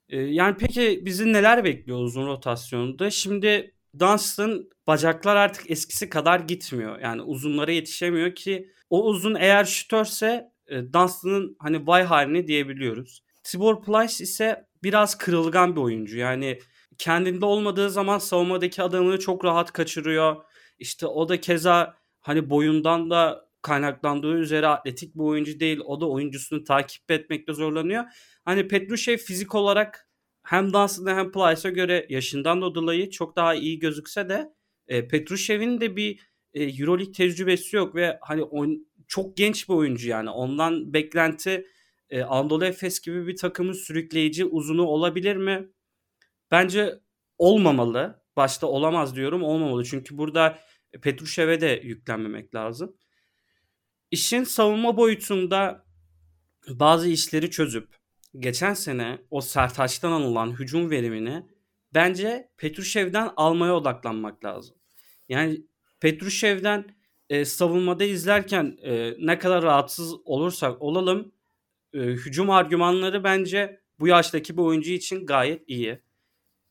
E, 0.09 0.21
yani 0.21 0.57
peki 0.59 1.03
bizi 1.05 1.33
neler 1.33 1.65
bekliyor 1.65 1.99
uzun 1.99 2.27
rotasyonda? 2.27 3.11
Şimdi 3.11 3.75
Dunstan 3.99 4.71
bacaklar 4.87 5.37
artık 5.37 5.71
eskisi 5.71 6.09
kadar 6.09 6.41
gitmiyor. 6.41 7.01
Yani 7.01 7.23
uzunlara 7.23 7.73
yetişemiyor 7.73 8.35
ki 8.35 8.71
o 8.91 9.05
uzun 9.05 9.35
eğer 9.35 9.65
şütörse 9.65 10.53
e, 10.67 10.93
Dunstan'ın 10.93 11.57
hani 11.59 11.87
vay 11.87 12.03
halini 12.03 12.47
diyebiliyoruz. 12.47 13.25
Tibor 13.43 13.83
Plyce 13.83 14.25
ise 14.25 14.67
biraz 14.83 15.19
kırılgan 15.19 15.77
bir 15.77 15.81
oyuncu. 15.81 16.19
Yani 16.19 16.59
kendinde 16.99 17.45
olmadığı 17.45 17.91
zaman 17.91 18.19
savunmadaki 18.19 18.83
adamını 18.83 19.19
çok 19.19 19.45
rahat 19.45 19.73
kaçırıyor. 19.73 20.37
İşte 20.79 21.07
o 21.07 21.29
da 21.29 21.41
keza 21.41 21.97
hani 22.21 22.51
boyundan 22.51 23.11
da 23.11 23.49
kaynaklandığı 23.63 24.35
üzere 24.35 24.67
atletik 24.67 25.15
bir 25.15 25.21
oyuncu 25.21 25.61
değil. 25.61 25.81
O 25.85 26.01
da 26.01 26.09
oyuncusunu 26.09 26.65
takip 26.65 27.11
etmekte 27.11 27.53
zorlanıyor. 27.53 28.05
Hani 28.45 28.69
Petrushev 28.69 29.17
fizik 29.17 29.55
olarak 29.55 30.09
hem 30.43 30.73
Dunstan'a 30.73 31.17
hem 31.17 31.33
Plyce'a 31.33 31.71
göre 31.71 32.07
yaşından 32.09 32.63
da 32.63 32.75
dolayı 32.75 33.11
çok 33.11 33.37
daha 33.37 33.55
iyi 33.55 33.79
gözükse 33.79 34.29
de 34.29 34.55
e, 34.89 35.09
Petrushev'in 35.09 35.81
de 35.81 35.97
bir 35.97 36.21
e, 36.55 36.65
Euroleague 36.65 37.13
tecrübesi 37.13 37.77
yok 37.77 37.95
ve 37.95 38.19
hani 38.21 38.43
on, 38.43 38.87
çok 39.09 39.37
genç 39.37 39.69
bir 39.69 39.75
oyuncu 39.75 40.09
yani. 40.09 40.31
Ondan 40.31 40.93
beklenti 40.95 41.67
e, 42.11 42.23
Anadolu 42.23 42.65
Efes 42.65 43.01
gibi 43.01 43.27
bir 43.27 43.37
takımın 43.37 43.73
sürükleyici 43.73 44.45
uzunu 44.45 44.83
olabilir 44.83 45.37
mi? 45.37 45.69
Bence 46.51 47.01
olmamalı. 47.39 48.25
Başta 48.37 48.67
olamaz 48.67 49.17
diyorum 49.17 49.43
olmamalı. 49.43 49.85
Çünkü 49.85 50.19
burada 50.19 50.59
Petrushev'e 51.03 51.61
de 51.61 51.81
yüklenmemek 51.85 52.55
lazım. 52.55 52.97
İşin 54.11 54.45
savunma 54.45 54.97
boyutunda 54.97 55.85
bazı 56.69 57.09
işleri 57.09 57.51
çözüp 57.51 57.97
geçen 58.39 58.75
sene 58.75 59.19
o 59.31 59.41
Sertaç'tan 59.41 60.13
alınan 60.13 60.53
hücum 60.53 60.91
verimini 60.91 61.47
bence 61.95 62.51
Petrushev'den 62.57 63.31
almaya 63.37 63.77
odaklanmak 63.77 64.45
lazım. 64.45 64.77
Yani 65.29 65.67
Petrushev'den 66.01 66.97
e, 67.31 67.45
savunmada 67.45 68.05
izlerken 68.05 68.79
e, 68.83 69.15
ne 69.19 69.39
kadar 69.39 69.63
rahatsız 69.63 70.15
olursak 70.25 70.83
olalım 70.83 71.33
e, 71.95 71.99
hücum 71.99 72.51
argümanları 72.51 73.25
bence 73.25 73.81
bu 74.01 74.09
yaştaki 74.09 74.57
bir 74.57 74.63
oyuncu 74.63 74.93
için 74.93 75.27
gayet 75.27 75.63
iyi. 75.67 76.01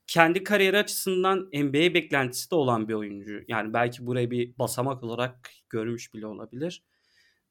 Kendi 0.07 0.43
kariyeri 0.43 0.77
açısından 0.77 1.49
NBA 1.53 1.93
beklentisi 1.93 2.51
de 2.51 2.55
olan 2.55 2.87
bir 2.87 2.93
oyuncu. 2.93 3.41
Yani 3.47 3.73
belki 3.73 4.05
burayı 4.07 4.31
bir 4.31 4.57
basamak 4.59 5.03
olarak 5.03 5.49
görmüş 5.69 6.13
bile 6.13 6.27
olabilir. 6.27 6.83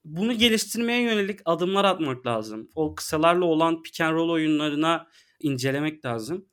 Bunu 0.05 0.33
geliştirmeye 0.39 1.03
yönelik 1.03 1.41
adımlar 1.45 1.85
atmak 1.85 2.27
lazım. 2.27 2.69
O 2.75 2.95
kısalarla 2.95 3.45
olan 3.45 3.83
pick 3.83 4.01
and 4.01 4.15
roll 4.15 4.31
oyunlarına 4.31 5.09
incelemek 5.41 6.05
lazım. 6.05 6.47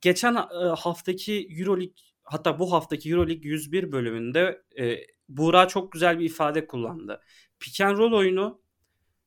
Geçen 0.00 0.34
haftaki 0.76 1.48
Euroleague 1.50 1.94
hatta 2.22 2.58
bu 2.58 2.72
haftaki 2.72 3.10
Euroleague 3.10 3.50
101 3.50 3.92
bölümünde 3.92 4.62
e, 4.78 4.96
Buğra 5.28 5.68
çok 5.68 5.92
güzel 5.92 6.18
bir 6.18 6.24
ifade 6.24 6.66
kullandı. 6.66 7.20
Pick 7.60 7.80
and 7.80 7.98
roll 7.98 8.12
oyunu 8.12 8.60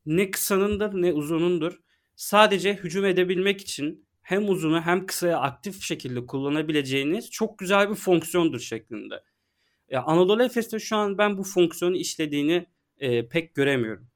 ne 0.05 0.31
kısanındır 0.31 1.01
ne 1.01 1.13
uzunundur. 1.13 1.79
Sadece 2.15 2.73
hücum 2.73 3.05
edebilmek 3.05 3.61
için 3.61 4.06
hem 4.27 4.49
uzunu 4.49 4.81
hem 4.81 5.05
kısaya 5.05 5.39
aktif 5.39 5.83
şekilde 5.83 6.25
kullanabileceğiniz 6.25 7.31
çok 7.31 7.59
güzel 7.59 7.89
bir 7.89 7.95
fonksiyondur 7.95 8.59
şeklinde. 8.59 9.23
Ya 9.89 10.03
Anadolu 10.03 10.43
Efes'te 10.43 10.79
şu 10.79 10.95
an 10.95 11.17
ben 11.17 11.37
bu 11.37 11.43
fonksiyonu 11.43 11.95
işlediğini 11.95 12.65
e, 12.99 13.27
pek 13.27 13.55
göremiyorum. 13.55 14.07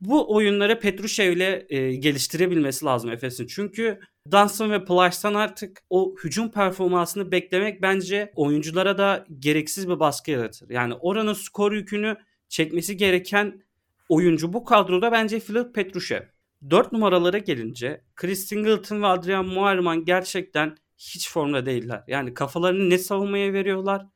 Bu 0.00 0.34
oyunları 0.34 0.80
Petrushev'le 0.80 1.66
e, 1.68 1.94
geliştirebilmesi 1.94 2.84
lazım 2.84 3.10
Efes'in. 3.10 3.46
Çünkü 3.46 4.00
Dunstan 4.30 4.70
ve 4.70 4.84
Plyce'dan 4.84 5.34
artık 5.34 5.82
o 5.90 6.14
hücum 6.24 6.50
performansını 6.50 7.32
beklemek 7.32 7.82
bence 7.82 8.32
oyunculara 8.36 8.98
da 8.98 9.26
gereksiz 9.38 9.88
bir 9.88 10.00
baskı 10.00 10.30
yaratır. 10.30 10.70
Yani 10.70 10.94
oranın 10.94 11.34
skor 11.34 11.72
yükünü 11.72 12.16
çekmesi 12.48 12.96
gereken 12.96 13.62
oyuncu 14.08 14.52
bu 14.52 14.64
kadroda 14.64 15.12
bence 15.12 15.40
Filip 15.40 15.74
Petrushev. 15.74 16.31
4 16.70 16.92
numaralara 16.92 17.38
gelince 17.38 18.04
Chris 18.16 18.46
Singleton 18.46 19.02
ve 19.02 19.06
Adrian 19.06 19.46
Muharman 19.46 20.04
gerçekten 20.04 20.76
hiç 20.98 21.30
formda 21.30 21.66
değiller. 21.66 22.04
Yani 22.08 22.34
kafalarını 22.34 22.90
ne 22.90 22.98
savunmaya 22.98 23.52
veriyorlar. 23.52 24.06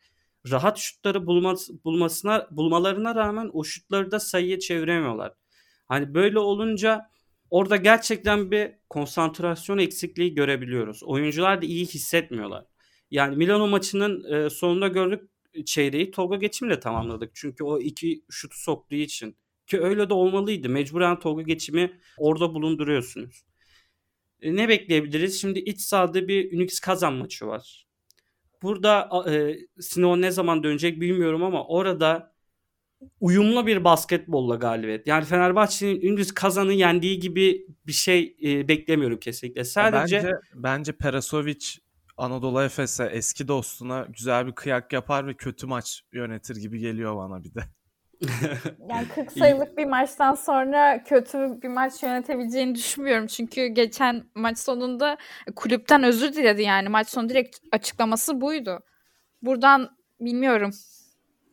Rahat 0.51 0.79
şutları 0.79 1.27
bulması, 1.27 1.85
bulmasına 1.85 2.49
bulmalarına 2.51 3.15
rağmen 3.15 3.51
o 3.53 3.65
şutları 3.65 4.11
da 4.11 4.21
sayıya 4.21 4.59
çeviremiyorlar. 4.59 5.33
Hani 5.87 6.15
böyle 6.15 6.39
olunca 6.39 7.11
orada 7.51 7.77
gerçekten 7.77 8.51
bir 8.51 8.73
konsantrasyon 8.91 9.79
eksikliği 9.79 10.35
görebiliyoruz. 10.35 11.03
Oyuncular 11.03 11.63
da 11.63 11.67
iyi 11.67 11.87
hissetmiyorlar. 11.87 12.65
Yani 13.11 13.37
Milano 13.37 13.67
maçının 13.67 14.33
e, 14.33 14.51
sonunda 14.51 14.89
gördük 14.89 15.31
çeyreği 15.67 16.11
Tolga 16.11 16.37
geçimle 16.37 16.81
tamamladık. 16.81 17.31
Çünkü 17.35 17.65
o 17.65 17.81
iki 17.81 18.25
şutu 18.31 18.59
soktuğu 18.59 18.95
için. 18.95 19.37
Ki 19.67 19.81
öyle 19.81 20.11
de 20.11 20.15
olmalıydı. 20.15 20.69
Mecburen 20.69 21.19
Tolga 21.19 21.43
geçimi 21.43 22.01
orada 22.19 22.55
bulunduruyorsunuz. 22.55 23.45
E, 24.41 24.57
ne 24.57 24.69
bekleyebiliriz? 24.69 25.41
Şimdi 25.41 25.59
iç 25.59 25.81
sahada 25.81 26.29
bir 26.29 26.57
Unix 26.57 26.81
kazan 26.81 27.15
maçı 27.15 27.47
var. 27.47 27.87
Burada 28.63 29.11
e, 29.31 29.57
Sinon 29.81 30.23
ne 30.23 30.31
zaman 30.31 30.63
dönecek 30.63 31.01
bilmiyorum 31.01 31.43
ama 31.43 31.67
orada 31.67 32.37
uyumlu 33.21 33.67
bir 33.67 33.85
basketbolla 33.85 34.55
galibiyet. 34.55 35.07
Yani 35.07 35.25
Fenerbahçe'nin 35.25 36.01
Ünlüz 36.01 36.35
kazanı 36.35 36.73
yendiği 36.73 37.19
gibi 37.19 37.67
bir 37.87 37.93
şey 37.93 38.37
e, 38.45 38.69
beklemiyorum 38.69 39.19
kesinlikle. 39.19 39.65
Sadece 39.65 40.17
bence 40.17 40.33
bence 40.55 40.93
Perasovic 40.93 41.67
Anadolu 42.17 42.63
Efes'e 42.63 43.05
eski 43.05 43.49
dostuna 43.49 44.07
güzel 44.09 44.47
bir 44.47 44.53
kıyak 44.53 44.93
yapar 44.93 45.27
ve 45.27 45.35
kötü 45.35 45.67
maç 45.67 46.03
yönetir 46.13 46.57
gibi 46.57 46.79
geliyor 46.79 47.17
bana 47.17 47.45
bir 47.45 47.55
de. 47.55 47.61
yani 48.91 49.09
40 49.15 49.33
sayılık 49.33 49.79
bir 49.79 49.85
maçtan 49.85 50.35
sonra 50.35 51.03
kötü 51.05 51.63
bir 51.63 51.69
maç 51.69 52.03
yönetebileceğini 52.03 52.75
düşünmüyorum. 52.75 53.27
Çünkü 53.27 53.67
geçen 53.67 54.25
maç 54.35 54.59
sonunda 54.59 55.17
kulüpten 55.57 56.03
özür 56.03 56.33
diledi 56.33 56.63
yani. 56.63 56.89
Maç 56.89 57.09
sonu 57.09 57.29
direkt 57.29 57.59
açıklaması 57.73 58.41
buydu. 58.41 58.81
Buradan 59.43 59.97
bilmiyorum 60.21 60.71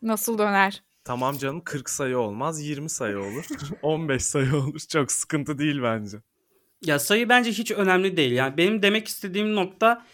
nasıl 0.02 0.38
döner. 0.38 0.84
Tamam 1.04 1.38
canım 1.38 1.62
40 1.64 1.90
sayı 1.90 2.18
olmaz 2.18 2.62
20 2.62 2.90
sayı 2.90 3.20
olur. 3.20 3.46
15 3.82 4.24
sayı 4.26 4.56
olur. 4.56 4.80
Çok 4.90 5.12
sıkıntı 5.12 5.58
değil 5.58 5.84
bence. 5.84 6.18
Ya 6.86 7.00
sayı 7.00 7.30
bence 7.30 7.52
hiç 7.52 7.72
önemli 7.72 8.18
değil. 8.18 8.32
Yani 8.32 8.58
benim 8.58 8.82
demek 8.82 9.08
istediğim 9.08 9.56
nokta 9.56 10.06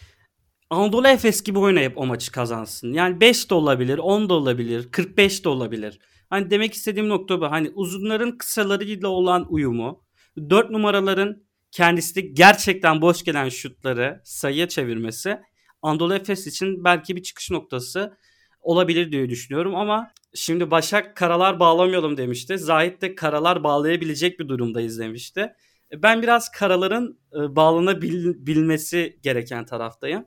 Anadolu 0.70 1.08
Efes 1.08 1.42
gibi 1.42 1.58
oynayıp 1.58 1.98
o 1.98 2.06
maçı 2.06 2.32
kazansın. 2.32 2.92
Yani 2.92 3.20
5 3.20 3.50
de 3.50 3.54
olabilir, 3.54 3.98
10 3.98 4.28
da 4.28 4.34
olabilir, 4.34 4.92
45 4.92 5.44
de 5.44 5.48
olabilir. 5.48 5.98
Hani 6.30 6.50
demek 6.50 6.74
istediğim 6.74 7.08
nokta 7.08 7.40
bu. 7.40 7.50
Hani 7.50 7.70
uzunların 7.74 8.38
kısalarıyla 8.38 9.08
olan 9.08 9.46
uyumu, 9.48 10.04
4 10.50 10.70
numaraların 10.70 11.42
kendisi 11.70 12.34
gerçekten 12.34 13.02
boş 13.02 13.24
gelen 13.24 13.48
şutları 13.48 14.20
sayıya 14.24 14.68
çevirmesi 14.68 15.38
Anadolu 15.82 16.14
Efes 16.14 16.46
için 16.46 16.84
belki 16.84 17.16
bir 17.16 17.22
çıkış 17.22 17.50
noktası 17.50 18.16
olabilir 18.60 19.12
diye 19.12 19.30
düşünüyorum 19.30 19.74
ama 19.74 20.12
şimdi 20.34 20.70
Başak 20.70 21.16
karalar 21.16 21.60
bağlamayalım 21.60 22.16
demişti. 22.16 22.58
Zahit 22.58 23.02
de 23.02 23.14
karalar 23.14 23.64
bağlayabilecek 23.64 24.40
bir 24.40 24.48
durumdayız 24.48 24.98
demişti. 24.98 25.52
Ben 25.92 26.22
biraz 26.22 26.50
karaların 26.50 27.18
e, 27.32 27.56
bağlanabilmesi 27.56 29.18
gereken 29.22 29.64
taraftayım. 29.64 30.24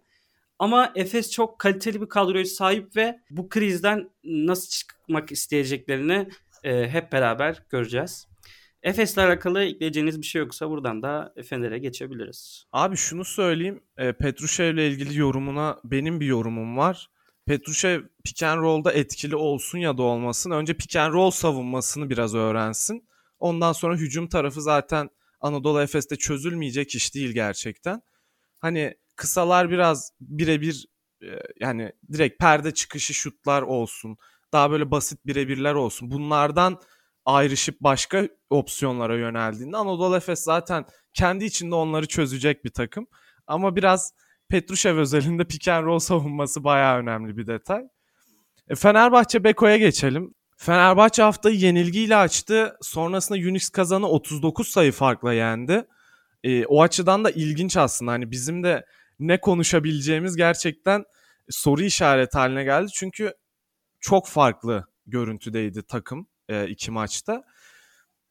Ama 0.60 0.92
Efes 0.96 1.32
çok 1.32 1.60
kaliteli 1.60 2.02
bir 2.02 2.10
kadroya 2.10 2.46
sahip 2.46 2.96
ve 2.96 3.20
bu 3.30 3.50
krizden 3.50 4.10
nasıl 4.24 4.70
çıkmak 4.70 5.32
isteyeceklerini 5.32 6.30
e, 6.64 6.90
hep 6.90 7.12
beraber 7.12 7.64
göreceğiz. 7.70 8.28
Efes'le 8.84 9.18
alakalı 9.18 9.64
ekleyeceğiniz 9.64 10.22
bir 10.22 10.26
şey 10.26 10.40
yoksa 10.40 10.70
buradan 10.70 11.02
da 11.02 11.34
Fener'e 11.50 11.80
geçebiliriz. 11.80 12.66
Abi 12.72 12.98
şunu 12.98 13.26
söyleyeyim. 13.26 13.84
E, 13.98 14.14
Petrushev 14.14 14.78
ilgili 14.78 15.20
yorumuna 15.20 15.80
benim 15.84 16.20
bir 16.20 16.26
yorumum 16.26 16.78
var. 16.78 17.10
Petrushev 17.46 18.02
pick 18.24 18.44
and 18.44 18.62
roll'da 18.62 18.94
etkili 18.94 19.36
olsun 19.36 19.78
ya 19.78 19.98
da 19.98 20.04
olmasın. 20.04 20.52
Önce 20.52 20.74
pick 20.74 20.96
and 20.96 21.14
roll 21.14 21.32
savunmasını 21.32 22.10
biraz 22.10 22.36
öğrensin. 22.36 23.08
Ondan 23.40 23.74
sonra 23.74 23.96
hücum 23.96 24.28
tarafı 24.28 24.62
zaten 24.62 25.10
Anadolu 25.42 25.82
Efes'te 25.82 26.16
çözülmeyecek 26.16 26.96
iş 26.96 27.16
değil 27.16 27.30
gerçekten. 27.32 28.02
Hani 28.60 28.94
kısalar 29.24 29.70
biraz 29.70 30.12
birebir 30.22 30.86
e, 31.22 31.28
yani 31.60 31.92
direkt 32.12 32.40
perde 32.40 32.74
çıkışı 32.74 33.14
şutlar 33.14 33.62
olsun. 33.62 34.18
Daha 34.54 34.72
böyle 34.72 34.92
basit 34.92 35.26
birebirler 35.26 35.74
olsun. 35.74 36.12
Bunlardan 36.12 36.82
ayrışıp 37.26 37.82
başka 37.82 38.28
opsiyonlara 38.50 39.18
yöneldiğinde 39.18 39.78
Anadolu 39.78 40.16
Efes 40.16 40.44
zaten 40.44 40.86
kendi 41.14 41.46
içinde 41.46 41.76
onları 41.76 42.08
çözecek 42.08 42.66
bir 42.66 42.70
takım. 42.70 43.08
Ama 43.48 43.76
biraz 43.76 44.14
Petrushev 44.50 44.98
özelinde 44.98 45.44
pick 45.44 45.68
and 45.68 45.86
roll 45.86 46.00
savunması 46.00 46.64
bayağı 46.64 46.98
önemli 46.98 47.38
bir 47.38 47.48
detay. 47.48 47.82
E, 48.70 48.76
Fenerbahçe 48.76 49.44
Beko'ya 49.44 49.78
geçelim. 49.78 50.34
Fenerbahçe 50.58 51.24
haftayı 51.24 51.56
yenilgiyle 51.56 52.16
açtı. 52.16 52.76
Sonrasında 52.82 53.38
Unix 53.38 53.70
kazanı 53.70 54.08
39 54.08 54.68
sayı 54.68 54.92
farkla 54.92 55.34
yendi. 55.34 55.86
E, 56.44 56.66
o 56.66 56.82
açıdan 56.82 57.24
da 57.24 57.32
ilginç 57.32 57.78
aslında. 57.78 58.12
Hani 58.12 58.32
bizim 58.32 58.64
de 58.64 58.86
ne 59.20 59.42
konuşabileceğimiz 59.42 60.36
gerçekten 60.36 61.04
soru 61.50 61.84
işareti 61.84 62.38
haline 62.38 62.64
geldi. 62.64 62.92
Çünkü 62.94 63.34
çok 64.00 64.28
farklı 64.28 64.88
görüntüdeydi 65.06 65.84
takım 65.84 66.28
e, 66.50 66.68
iki 66.68 66.92
maçta. 66.92 67.44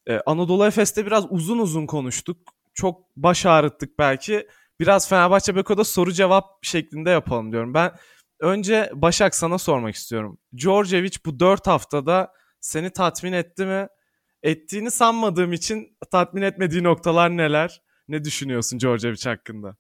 E, 0.09 0.21
Anadolu 0.27 0.67
Efes'te 0.67 1.07
biraz 1.07 1.27
uzun 1.31 1.59
uzun 1.59 1.87
konuştuk. 1.87 2.39
Çok 2.75 3.17
baş 3.17 3.47
ağrıttık 3.47 3.99
belki. 3.99 4.49
Biraz 4.81 5.09
Fenerbahçe 5.09 5.57
Beko'da 5.57 5.85
soru 5.85 6.13
cevap 6.13 6.65
şeklinde 6.65 7.11
yapalım 7.11 7.53
diyorum. 7.53 7.75
Ben 7.75 7.93
önce 8.41 8.91
Başak 8.95 9.35
sana 9.35 9.59
sormak 9.59 9.95
istiyorum. 9.95 10.39
Djordjevic 10.57 11.17
bu 11.27 11.41
4 11.41 11.67
haftada 11.67 12.33
seni 12.61 12.91
tatmin 12.91 13.33
etti 13.33 13.67
mi? 13.67 13.89
Ettiğini 14.43 14.91
sanmadığım 14.91 15.53
için 15.53 15.99
tatmin 16.11 16.43
etmediği 16.43 16.83
noktalar 16.83 17.37
neler? 17.37 17.83
Ne 18.09 18.25
düşünüyorsun 18.25 18.81
Djordjevic 18.81 19.25
hakkında? 19.25 19.77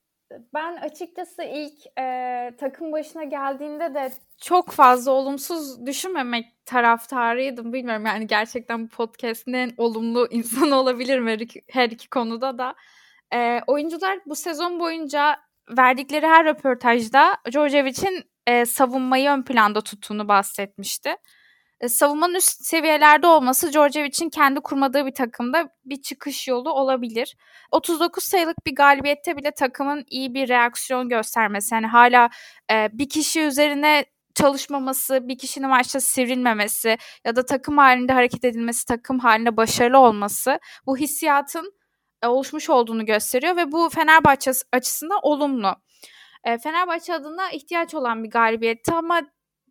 Ben 0.54 0.76
açıkçası 0.76 1.42
ilk 1.42 1.98
e, 1.98 2.56
takım 2.60 2.92
başına 2.92 3.24
geldiğinde 3.24 3.94
de 3.94 4.12
çok 4.38 4.70
fazla 4.70 5.12
olumsuz 5.12 5.86
düşünmemek 5.86 6.66
taraftarıydım. 6.66 7.72
Bilmiyorum 7.72 8.06
yani 8.06 8.26
gerçekten 8.26 8.84
bu 8.84 8.88
podcast'in 8.88 9.52
en 9.52 9.72
olumlu 9.76 10.26
insanı 10.30 10.76
olabilirim 10.76 11.26
her 11.26 11.38
iki, 11.38 11.62
her 11.70 11.90
iki 11.90 12.10
konuda 12.10 12.58
da. 12.58 12.74
E, 13.34 13.60
oyuncular 13.66 14.18
bu 14.26 14.36
sezon 14.36 14.80
boyunca 14.80 15.36
verdikleri 15.78 16.26
her 16.26 16.46
röportajda 16.46 17.36
Djordjevic'in 17.50 18.24
e, 18.46 18.66
savunmayı 18.66 19.30
ön 19.30 19.42
planda 19.42 19.80
tuttuğunu 19.80 20.28
bahsetmişti. 20.28 21.16
E, 21.82 21.88
savunmanın 21.88 22.34
üst 22.34 22.64
seviyelerde 22.64 23.26
olması 23.26 23.72
Djordjevic'in 23.72 24.30
kendi 24.30 24.60
kurmadığı 24.60 25.06
bir 25.06 25.14
takımda 25.14 25.68
bir 25.84 26.02
çıkış 26.02 26.48
yolu 26.48 26.72
olabilir. 26.72 27.36
39 27.70 28.24
sayılık 28.24 28.66
bir 28.66 28.74
galibiyette 28.74 29.36
bile 29.36 29.50
takımın 29.50 30.04
iyi 30.10 30.34
bir 30.34 30.48
reaksiyon 30.48 31.08
göstermesi. 31.08 31.74
Yani 31.74 31.86
hala 31.86 32.30
e, 32.72 32.88
bir 32.92 33.08
kişi 33.08 33.40
üzerine 33.40 34.04
çalışmaması, 34.34 35.28
bir 35.28 35.38
kişinin 35.38 35.68
maçta 35.68 36.00
sivrilmemesi 36.00 36.98
ya 37.24 37.36
da 37.36 37.44
takım 37.44 37.78
halinde 37.78 38.12
hareket 38.12 38.44
edilmesi, 38.44 38.86
takım 38.86 39.18
halinde 39.18 39.56
başarılı 39.56 39.98
olması 39.98 40.58
bu 40.86 40.96
hissiyatın 40.96 41.72
e, 42.22 42.26
oluşmuş 42.26 42.70
olduğunu 42.70 43.06
gösteriyor 43.06 43.56
ve 43.56 43.72
bu 43.72 43.88
Fenerbahçe 43.88 44.50
açısından 44.72 45.18
olumlu. 45.22 45.76
E, 46.44 46.58
Fenerbahçe 46.58 47.14
adına 47.14 47.50
ihtiyaç 47.50 47.94
olan 47.94 48.24
bir 48.24 48.30
galibiyetti 48.30 48.92
ama 48.92 49.22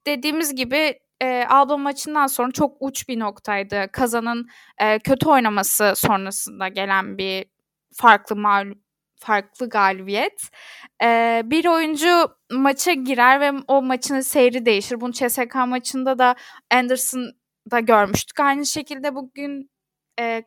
dediğimiz 0.06 0.56
gibi 0.56 1.00
e, 1.22 1.46
Alba 1.50 1.78
maçından 1.78 2.28
sonra 2.28 2.52
çok 2.52 2.78
uç 2.80 3.10
bir 3.10 3.20
noktaydı. 3.20 3.88
Kazan'ın 3.92 4.48
e, 4.78 5.00
kötü 5.00 5.30
oynaması 5.30 5.94
sonrasında 5.96 6.68
gelen 6.68 7.18
bir 7.18 7.46
farklı 7.94 8.36
mağlup 8.36 8.78
farklı 9.22 9.70
galibiyet. 9.70 10.42
Ee, 11.04 11.42
bir 11.46 11.66
oyuncu 11.66 12.28
maça 12.52 12.94
girer 12.94 13.42
ve 13.42 13.52
o 13.68 13.82
maçın 13.82 14.20
seyri 14.20 14.66
değişir. 14.66 15.02
Bunu 15.02 15.12
CSK 15.12 15.56
maçında 15.68 16.20
da 16.20 16.36
Anderson'da 16.72 17.80
görmüştük. 17.80 18.40
Aynı 18.40 18.66
şekilde 18.66 19.16
bugün 19.16 19.70
e, 20.20 20.44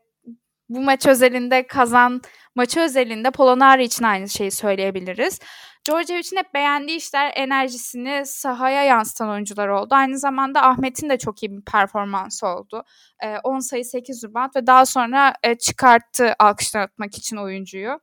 bu 0.68 0.80
maç 0.80 1.06
özelinde 1.06 1.66
kazan 1.66 2.20
maçı 2.54 2.80
özelinde 2.80 3.30
Polonari 3.30 3.84
için 3.84 4.04
aynı 4.04 4.28
şeyi 4.28 4.50
söyleyebiliriz. 4.50 5.40
Djordjevic'in 5.88 6.36
hep 6.36 6.54
beğendiği 6.54 6.96
işler 6.98 7.32
enerjisini 7.36 8.26
sahaya 8.26 8.82
yansıtan 8.82 9.28
oyuncular 9.28 9.68
oldu. 9.68 9.94
Aynı 9.94 10.18
zamanda 10.18 10.62
Ahmet'in 10.62 11.10
de 11.10 11.18
çok 11.18 11.42
iyi 11.42 11.52
bir 11.52 11.64
performansı 11.64 12.46
oldu. 12.46 12.84
E, 13.22 13.38
10 13.38 13.58
sayı 13.58 13.84
8 13.84 14.24
rebound 14.24 14.50
ve 14.56 14.66
daha 14.66 14.86
sonra 14.86 15.34
e, 15.42 15.54
çıkarttı 15.54 16.34
alkışlatmak 16.38 17.18
için 17.18 17.36
oyuncuyu. 17.36 18.00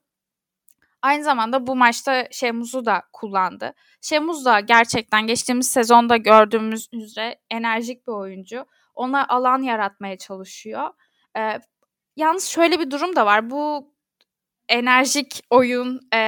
Aynı 1.02 1.24
zamanda 1.24 1.68
bu 1.68 1.76
maçta 1.76 2.28
Şemuz'u 2.32 2.86
da 2.86 3.04
kullandı. 3.14 3.74
Şemuz 4.02 4.46
da 4.46 4.60
gerçekten 4.60 5.28
geçtiğimiz 5.28 5.72
sezonda 5.72 6.18
gördüğümüz 6.18 6.90
üzere 6.94 7.40
enerjik 7.52 8.08
bir 8.08 8.12
oyuncu. 8.12 8.66
Ona 8.96 9.28
alan 9.28 9.62
yaratmaya 9.62 10.18
çalışıyor. 10.18 10.90
Ee, 11.38 11.60
yalnız 12.16 12.46
şöyle 12.46 12.80
bir 12.80 12.92
durum 12.92 13.16
da 13.16 13.26
var. 13.26 13.50
Bu 13.50 13.91
enerjik 14.72 15.42
oyun, 15.50 16.00
e, 16.14 16.20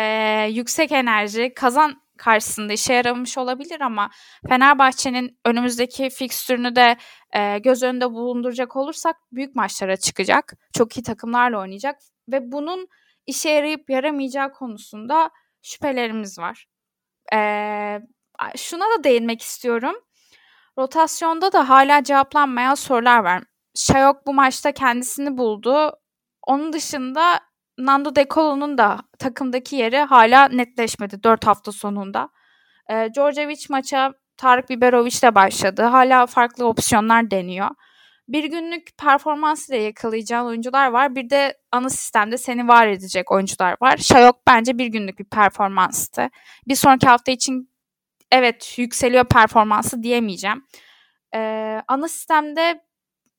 yüksek 0.52 0.92
enerji 0.92 1.54
kazan 1.56 2.04
karşısında 2.18 2.74
işe 2.74 2.94
yaramış 2.94 3.38
olabilir 3.38 3.82
ama 3.82 4.10
Fenerbahçe'nin 4.50 5.40
önümüzdeki 5.46 6.10
fikstürünü 6.10 6.76
de 6.76 6.98
e, 7.36 7.60
göz 7.60 7.84
önünde 7.84 8.12
bulunduracak 8.12 8.76
olursak 8.76 9.16
büyük 9.32 9.56
maçlara 9.56 9.98
çıkacak. 9.98 10.54
Çok 10.74 10.98
iyi 10.98 11.04
takımlarla 11.04 11.60
oynayacak 11.60 11.96
ve 12.32 12.52
bunun 12.52 12.88
işe 13.28 13.50
yarayıp 13.50 13.90
yaramayacağı 13.90 14.52
konusunda 14.52 15.32
şüphelerimiz 15.62 16.40
var. 16.40 16.66
Ee, 17.34 18.02
şuna 18.58 18.86
da 18.86 19.04
değinmek 19.04 19.42
istiyorum. 19.42 19.96
Rotasyonda 20.78 21.54
da 21.54 21.70
hala 21.70 22.04
cevaplanmayan 22.04 22.76
sorular 22.76 23.20
var. 23.20 23.44
Şayok 23.76 24.28
bu 24.28 24.34
maçta 24.34 24.72
kendisini 24.72 25.38
buldu. 25.38 25.92
Onun 26.48 26.74
dışında 26.74 27.40
Nando 27.78 28.16
De 28.16 28.26
Colo'nun 28.30 28.78
da 28.78 29.00
takımdaki 29.20 29.76
yeri 29.76 29.98
hala 29.98 30.48
netleşmedi 30.48 31.24
4 31.24 31.48
hafta 31.48 31.72
sonunda. 31.72 32.30
Ee, 32.92 33.10
Djordjevic 33.16 33.66
maça 33.70 34.14
Tarık 34.38 34.70
Biberovic 34.70 35.22
de 35.22 35.36
başladı. 35.36 35.82
Hala 35.82 36.26
farklı 36.26 36.66
opsiyonlar 36.68 37.32
deniyor 37.32 37.70
bir 38.28 38.44
günlük 38.44 38.98
performans 38.98 39.70
ile 39.70 39.78
yakalayacağın 39.78 40.46
oyuncular 40.46 40.88
var. 40.88 41.16
Bir 41.16 41.30
de 41.30 41.58
ana 41.72 41.90
sistemde 41.90 42.38
seni 42.38 42.68
var 42.68 42.88
edecek 42.88 43.32
oyuncular 43.32 43.78
var. 43.82 43.98
Şayok 43.98 44.48
bence 44.48 44.78
bir 44.78 44.86
günlük 44.88 45.20
bir 45.20 45.26
performanstı. 45.26 46.30
Bir 46.68 46.76
sonraki 46.76 47.08
hafta 47.08 47.32
için 47.32 47.70
evet 48.32 48.80
yükseliyor 48.80 49.26
performansı 49.26 50.04
diyemeyeceğim. 50.04 50.64
Ee, 51.36 51.82
ana 51.88 52.08
sistemde 52.08 52.82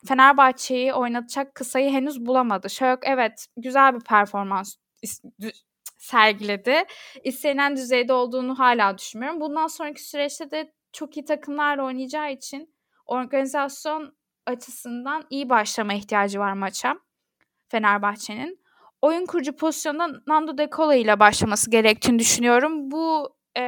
Fenerbahçe'yi 0.08 0.92
oynatacak 0.92 1.54
kısayı 1.54 1.90
henüz 1.90 2.26
bulamadı. 2.26 2.70
Şayok 2.70 3.06
evet 3.06 3.46
güzel 3.56 3.94
bir 3.94 4.00
performans 4.00 4.76
sergiledi. 5.98 6.84
İstenilen 7.24 7.76
düzeyde 7.76 8.12
olduğunu 8.12 8.58
hala 8.58 8.98
düşünmüyorum. 8.98 9.40
Bundan 9.40 9.66
sonraki 9.66 10.02
süreçte 10.02 10.50
de 10.50 10.72
çok 10.92 11.16
iyi 11.16 11.24
takımlarla 11.24 11.84
oynayacağı 11.84 12.32
için 12.32 12.74
organizasyon 13.06 14.16
açısından 14.46 15.24
iyi 15.30 15.48
başlama 15.48 15.94
ihtiyacı 15.94 16.38
var 16.38 16.52
maça 16.52 16.94
Fenerbahçe'nin. 17.68 18.64
Oyun 19.02 19.26
kurucu 19.26 19.56
pozisyonda 19.56 20.08
Nando 20.26 20.58
De 20.58 20.68
Colo 20.76 20.92
ile 20.92 21.20
başlaması 21.20 21.70
gerektiğini 21.70 22.18
düşünüyorum. 22.18 22.90
Bu 22.90 23.36
e, 23.58 23.62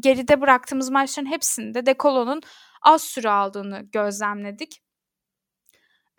geride 0.00 0.40
bıraktığımız 0.40 0.90
maçların 0.90 1.30
hepsinde 1.30 1.86
De 1.86 1.94
Colo'nun 1.98 2.40
az 2.82 3.02
süre 3.02 3.30
aldığını 3.30 3.80
gözlemledik. 3.92 4.83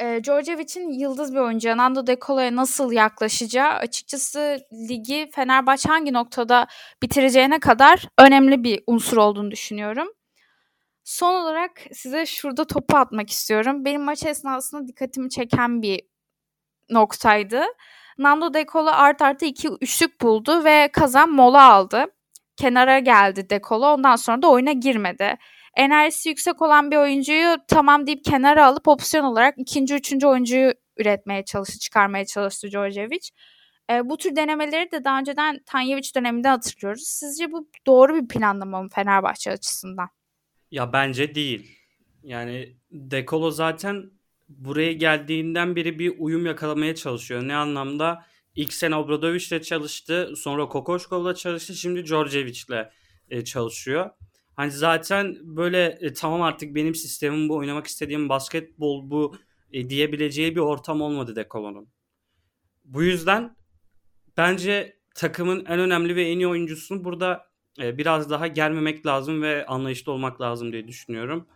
E, 0.02 0.24
Djordjevic'in 0.24 0.90
yıldız 0.90 1.34
bir 1.34 1.40
oyuncu 1.40 1.78
Nando 1.78 2.08
De 2.08 2.18
Colo'ya 2.22 2.56
nasıl 2.56 2.92
yaklaşacağı 2.92 3.70
açıkçası 3.70 4.60
ligi 4.90 5.30
Fenerbahçe 5.36 5.90
hangi 5.90 6.14
noktada 6.14 6.68
bitireceğine 7.04 7.60
kadar 7.60 8.08
önemli 8.20 8.64
bir 8.64 8.84
unsur 8.88 9.18
olduğunu 9.18 9.52
düşünüyorum. 9.52 10.08
Son 11.04 11.34
olarak 11.34 11.72
size 11.94 12.26
şurada 12.26 12.66
topu 12.68 12.98
atmak 12.98 13.30
istiyorum. 13.30 13.86
Benim 13.86 14.02
maç 14.02 14.26
esnasında 14.26 14.88
dikkatimi 14.88 15.30
çeken 15.30 15.82
bir 15.82 16.02
noktaydı. 16.90 17.64
Nando 18.18 18.54
De 18.54 18.66
Colo 18.66 18.90
art 18.90 19.22
arta 19.22 19.46
iki 19.46 19.70
üçlük 19.82 20.22
buldu 20.22 20.64
ve 20.64 20.90
kazan 20.94 21.30
mola 21.30 21.64
aldı. 21.64 22.06
Kenara 22.58 23.00
geldi 23.00 23.50
De 23.50 23.60
Colo. 23.68 23.94
Ondan 23.94 24.16
sonra 24.16 24.42
da 24.42 24.50
oyuna 24.50 24.72
girmedi. 24.72 25.38
Enerjisi 25.76 26.30
yüksek 26.30 26.62
olan 26.62 26.92
bir 26.92 26.98
oyuncuyu 26.98 27.58
tamam 27.68 28.08
deyip 28.08 28.26
kenara 28.26 28.66
alıp 28.66 28.88
opsiyon 28.88 29.24
olarak 29.24 29.56
ikinci, 29.58 29.96
üçüncü 29.96 30.28
oyuncuyu 30.28 30.74
üretmeye 30.98 31.46
çalıştı, 31.46 31.80
çıkarmaya 31.80 32.26
çalıştı 32.26 32.68
Djordjevic. 32.72 33.30
E, 33.92 34.10
bu 34.10 34.18
tür 34.18 34.36
denemeleri 34.36 34.92
de 34.92 35.04
daha 35.04 35.20
önceden 35.20 35.60
Tanyevic 35.66 36.10
döneminde 36.16 36.48
hatırlıyoruz. 36.48 37.04
Sizce 37.06 37.52
bu 37.52 37.70
doğru 37.88 38.16
bir 38.16 38.28
planlama 38.28 38.82
mı 38.82 38.90
Fenerbahçe 38.96 39.52
açısından? 39.52 40.10
Ya 40.72 40.94
bence 40.94 41.36
değil. 41.36 41.78
Yani 42.24 42.76
Dekolo 42.92 43.52
zaten 43.52 44.12
buraya 44.50 44.94
geldiğinden 44.94 45.76
beri 45.76 46.00
bir 46.00 46.14
uyum 46.18 46.46
yakalamaya 46.46 46.96
çalışıyor. 46.96 47.48
Ne 47.48 47.56
anlamda? 47.56 48.26
İlk 48.56 48.74
sene 48.74 48.96
Obradovic'le 48.96 49.62
çalıştı. 49.64 50.34
Sonra 50.36 50.68
Kokoşkov'la 50.68 51.36
çalıştı. 51.36 51.76
Şimdi 51.76 52.06
Djordjevic'le 52.06 52.90
e, 53.30 53.44
çalışıyor. 53.44 54.10
Hani 54.56 54.72
zaten 54.72 55.38
böyle 55.42 55.98
e, 56.02 56.14
tamam 56.14 56.42
artık 56.42 56.76
benim 56.76 56.96
sistemim 56.96 57.50
bu 57.50 57.56
oynamak 57.56 57.88
istediğim 57.88 58.30
basketbol 58.30 59.10
bu 59.10 59.36
e, 59.72 59.90
diyebileceği 59.90 60.56
bir 60.56 60.62
ortam 60.62 61.02
olmadı 61.02 61.36
Dekolo'nun. 61.36 61.88
Bu 62.86 63.04
yüzden 63.04 63.56
bence 64.38 65.00
takımın 65.16 65.66
en 65.66 65.80
önemli 65.80 66.16
ve 66.16 66.24
en 66.30 66.40
iyi 66.40 66.48
oyuncusunu 66.48 67.04
burada 67.04 67.46
biraz 67.80 68.30
daha 68.30 68.48
gelmemek 68.48 69.06
lazım 69.06 69.42
ve 69.42 69.66
anlayışlı 69.66 70.12
olmak 70.12 70.42
lazım 70.42 70.72
diye 70.72 70.88
düşünüyorum. 70.88 71.48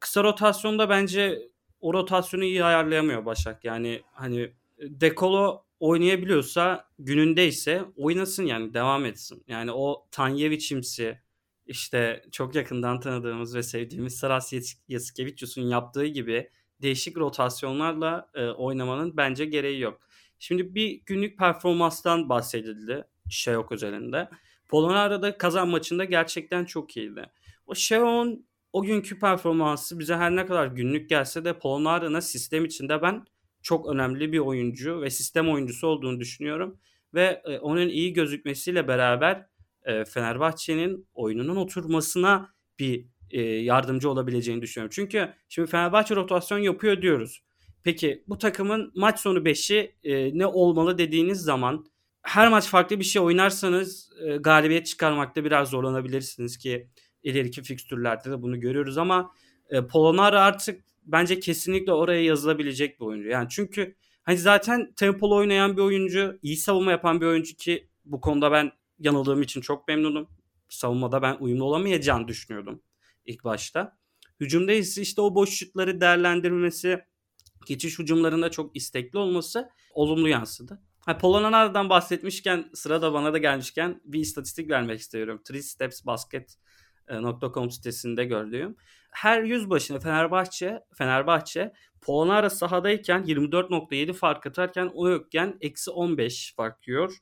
kısa 0.00 0.24
rotasyonda 0.24 0.88
bence 0.88 1.38
o 1.80 1.94
rotasyonu 1.94 2.44
iyi 2.44 2.64
ayarlayamıyor 2.64 3.24
Başak. 3.24 3.64
Yani 3.64 4.02
hani 4.12 4.52
Dekolo 4.78 5.64
oynayabiliyorsa 5.80 6.88
günündeyse 6.98 7.84
oynasın 7.96 8.46
yani 8.46 8.74
devam 8.74 9.04
etsin. 9.04 9.44
Yani 9.48 9.72
o 9.72 10.06
Tanyevic'imsi 10.10 11.18
işte 11.68 12.22
çok 12.32 12.54
yakından 12.54 13.00
tanıdığımız 13.00 13.54
ve 13.54 13.62
sevdiğimiz 13.62 14.16
Saras 14.16 14.52
Yasikevicius'un 14.88 15.62
yaptığı 15.62 16.06
gibi 16.06 16.50
değişik 16.82 17.16
rotasyonlarla 17.16 18.30
e, 18.34 18.46
oynamanın 18.46 19.16
bence 19.16 19.44
gereği 19.44 19.80
yok. 19.80 20.00
Şimdi 20.38 20.74
bir 20.74 21.02
günlük 21.06 21.38
performanstan 21.38 22.28
bahsedildi 22.28 23.04
Şeok 23.30 23.72
özelinde. 23.72 24.28
Polonara'da 24.68 25.38
kazan 25.38 25.68
maçında 25.68 26.04
gerçekten 26.04 26.64
çok 26.64 26.96
iyiydi. 26.96 27.26
O 27.66 27.74
Şeok'un 27.74 28.46
o 28.72 28.82
günkü 28.82 29.18
performansı 29.18 29.98
bize 29.98 30.16
her 30.16 30.36
ne 30.36 30.46
kadar 30.46 30.66
günlük 30.66 31.08
gelse 31.08 31.44
de 31.44 31.58
Polonara'nın 31.58 32.20
sistem 32.20 32.64
içinde 32.64 33.02
ben 33.02 33.24
çok 33.62 33.88
önemli 33.88 34.32
bir 34.32 34.38
oyuncu 34.38 35.02
ve 35.02 35.10
sistem 35.10 35.50
oyuncusu 35.50 35.86
olduğunu 35.86 36.20
düşünüyorum. 36.20 36.78
Ve 37.14 37.42
e, 37.44 37.58
onun 37.58 37.88
iyi 37.88 38.12
gözükmesiyle 38.12 38.88
beraber 38.88 39.46
e, 39.88 40.04
Fenerbahçe'nin 40.04 41.06
oyununun 41.14 41.56
oturmasına 41.56 42.54
bir 42.78 43.06
e, 43.30 43.40
yardımcı 43.42 44.10
olabileceğini 44.10 44.62
düşünüyorum. 44.62 44.92
Çünkü 44.94 45.34
şimdi 45.48 45.70
Fenerbahçe 45.70 46.16
rotasyon 46.16 46.58
yapıyor 46.58 47.02
diyoruz. 47.02 47.42
Peki 47.84 48.24
bu 48.28 48.38
takımın 48.38 48.92
maç 48.94 49.20
sonu 49.20 49.38
5'i 49.38 49.94
e, 50.04 50.38
ne 50.38 50.46
olmalı 50.46 50.98
dediğiniz 50.98 51.38
zaman 51.40 51.86
her 52.22 52.48
maç 52.48 52.66
farklı 52.66 52.98
bir 52.98 53.04
şey 53.04 53.22
oynarsanız 53.22 54.10
galibiyet 54.40 54.86
çıkarmakta 54.86 55.44
biraz 55.44 55.70
zorlanabilirsiniz 55.70 56.58
ki 56.58 56.88
ileriki 57.22 57.62
fikstürlerde 57.62 58.30
de 58.30 58.42
bunu 58.42 58.60
görüyoruz 58.60 58.98
ama 58.98 59.32
e, 59.70 59.78
artık 60.18 60.84
bence 61.04 61.40
kesinlikle 61.40 61.92
oraya 61.92 62.24
yazılabilecek 62.24 63.00
bir 63.00 63.04
oyuncu. 63.04 63.28
Yani 63.28 63.46
çünkü 63.50 63.94
hani 64.22 64.38
zaten 64.38 64.92
tempolu 64.96 65.36
oynayan 65.36 65.76
bir 65.76 65.82
oyuncu, 65.82 66.38
iyi 66.42 66.56
savunma 66.56 66.90
yapan 66.90 67.20
bir 67.20 67.26
oyuncu 67.26 67.56
ki 67.56 67.88
bu 68.04 68.20
konuda 68.20 68.52
ben 68.52 68.72
yanıldığım 68.98 69.42
için 69.42 69.60
çok 69.60 69.88
memnunum. 69.88 70.28
Savunmada 70.68 71.22
ben 71.22 71.36
uyumlu 71.40 71.64
olamayacağını 71.64 72.28
düşünüyordum 72.28 72.82
ilk 73.28 73.44
başta. 73.44 73.98
Hücumda 74.40 74.72
ise 74.72 75.02
işte 75.02 75.20
o 75.20 75.34
boş 75.34 75.50
şutları 75.50 76.00
değerlendirmesi, 76.00 77.04
geçiş 77.66 77.98
hücumlarında 77.98 78.50
çok 78.50 78.76
istekli 78.76 79.18
olması 79.18 79.70
olumlu 79.94 80.28
yansıdı. 80.28 80.82
Ha, 81.06 81.18
Polonara'dan 81.18 81.90
bahsetmişken 81.90 82.70
sıra 82.74 83.02
da 83.02 83.12
bana 83.12 83.32
da 83.32 83.38
gelmişken 83.38 84.00
bir 84.04 84.20
istatistik 84.20 84.70
vermek 84.70 85.00
istiyorum. 85.00 85.42
Three 85.44 85.62
Steps 85.62 86.06
Basket.com 86.06 87.70
sitesinde 87.70 88.24
gördüğüm. 88.24 88.76
Her 89.10 89.42
yüz 89.42 89.70
başına 89.70 90.00
Fenerbahçe 90.00 90.80
Fenerbahçe 90.94 91.72
Polonara 92.00 92.50
sahadayken 92.50 93.22
24.7 93.22 94.12
fark 94.12 94.46
atarken 94.46 94.90
o 94.94 95.08
yokken 95.08 95.56
eksi 95.60 95.90
15 95.90 96.54
fark 96.56 96.88
yiyor. 96.88 97.18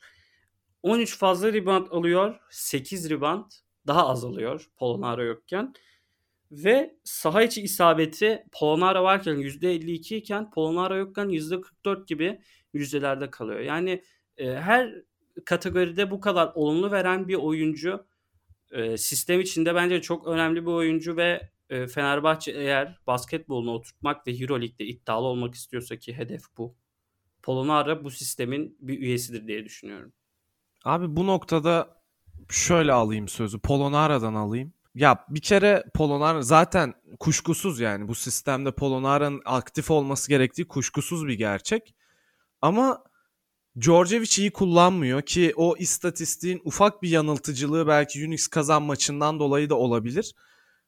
13 0.87 1.18
fazla 1.18 1.53
rebound 1.53 1.87
alıyor. 1.90 2.40
8 2.51 3.11
rebound 3.11 3.44
daha 3.87 4.09
az 4.09 4.25
alıyor 4.25 4.70
Polonara 4.77 5.25
yokken. 5.25 5.75
Ve 6.51 6.96
saha 7.05 7.42
içi 7.42 7.62
isabeti 7.62 8.44
Polonara 8.53 9.03
varken 9.03 9.37
%52 9.37 10.14
iken 10.14 10.51
Polonara 10.51 10.96
yokken 10.96 11.29
%44 11.29 12.07
gibi 12.07 12.40
yüzdelerde 12.72 13.31
kalıyor. 13.31 13.61
Yani 13.61 14.03
e, 14.37 14.55
her 14.55 14.94
kategoride 15.44 16.11
bu 16.11 16.20
kadar 16.20 16.53
olumlu 16.55 16.90
veren 16.90 17.29
bir 17.29 17.35
oyuncu 17.35 18.07
e, 18.70 18.96
sistem 18.96 19.40
içinde 19.40 19.75
bence 19.75 20.03
çok 20.03 20.27
önemli 20.27 20.62
bir 20.62 20.70
oyuncu 20.70 21.16
ve 21.16 21.51
e, 21.70 21.87
Fenerbahçe 21.87 22.53
eğer 22.53 22.99
basketbolunu 23.07 23.72
oturtmak 23.72 24.27
ve 24.27 24.33
Euroleague'de 24.33 24.85
iddialı 24.85 25.27
olmak 25.27 25.55
istiyorsa 25.55 25.96
ki 25.96 26.14
hedef 26.14 26.42
bu. 26.59 26.77
Polonara 27.42 28.05
bu 28.05 28.11
sistemin 28.11 28.77
bir 28.81 28.99
üyesidir 28.99 29.46
diye 29.46 29.64
düşünüyorum. 29.64 30.12
Abi 30.87 31.16
bu 31.16 31.27
noktada 31.27 31.88
şöyle 32.51 32.92
alayım 32.92 33.29
sözü. 33.29 33.59
Polonara'dan 33.59 34.35
alayım. 34.35 34.72
Ya 34.94 35.25
bir 35.29 35.40
kere 35.40 35.85
Polonara 35.94 36.42
zaten 36.42 36.94
kuşkusuz 37.20 37.81
yani 37.81 38.09
bu 38.09 38.14
sistemde 38.14 38.72
Polonara'nın 38.72 39.42
aktif 39.44 39.90
olması 39.90 40.29
gerektiği 40.29 40.68
kuşkusuz 40.68 41.27
bir 41.27 41.35
gerçek. 41.35 41.94
Ama 42.62 43.05
Djordjevic 43.81 44.31
iyi 44.38 44.51
kullanmıyor 44.51 45.22
ki 45.22 45.53
o 45.57 45.77
istatistiğin 45.77 46.61
ufak 46.64 47.03
bir 47.03 47.09
yanıltıcılığı 47.09 47.87
belki 47.87 48.27
Unix 48.27 48.49
kazan 48.49 48.83
maçından 48.83 49.38
dolayı 49.38 49.70
da 49.70 49.75
olabilir. 49.75 50.35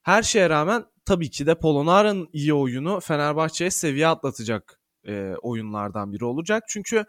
Her 0.03 0.23
şeye 0.23 0.51
rağmen 0.51 0.85
tabii 1.05 1.31
ki 1.31 1.47
de 1.47 1.55
Polonara'nın 1.55 2.29
iyi 2.33 2.55
oyunu 2.55 3.01
Fenerbahçe'ye 3.01 3.71
seviye 3.71 4.07
atlatacak 4.07 4.81
e, 5.07 5.35
oyunlardan 5.43 6.13
biri 6.13 6.25
olacak. 6.25 6.65
Çünkü 6.69 7.05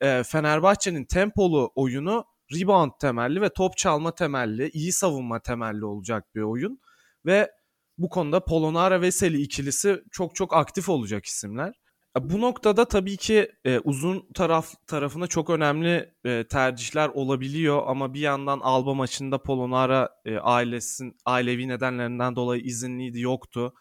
e, 0.00 0.22
Fenerbahçe'nin 0.22 1.04
tempolu 1.04 1.72
oyunu 1.74 2.24
rebound 2.54 2.90
temelli 3.00 3.40
ve 3.40 3.48
top 3.48 3.76
çalma 3.76 4.14
temelli, 4.14 4.70
iyi 4.70 4.92
savunma 4.92 5.40
temelli 5.40 5.84
olacak 5.84 6.34
bir 6.34 6.42
oyun. 6.42 6.80
Ve 7.26 7.50
bu 7.98 8.08
konuda 8.08 8.44
Polonara 8.44 9.00
Veseli 9.00 9.42
ikilisi 9.42 10.02
çok 10.10 10.34
çok 10.34 10.56
aktif 10.56 10.88
olacak 10.88 11.26
isimler. 11.26 11.74
Bu 12.20 12.40
noktada 12.40 12.84
tabii 12.84 13.16
ki 13.16 13.52
e, 13.64 13.78
uzun 13.78 14.28
taraf 14.34 14.74
tarafına 14.86 15.26
çok 15.26 15.50
önemli 15.50 16.14
e, 16.24 16.44
tercihler 16.48 17.08
olabiliyor 17.08 17.82
ama 17.86 18.14
bir 18.14 18.20
yandan 18.20 18.60
Alba 18.60 18.94
maçında 18.94 19.42
Polonara 19.42 20.08
e, 20.24 20.38
ailesin 20.38 21.16
ailevi 21.24 21.68
nedenlerinden 21.68 22.36
dolayı 22.36 22.62
izinliydi 22.62 23.20
yoktu. 23.20 23.74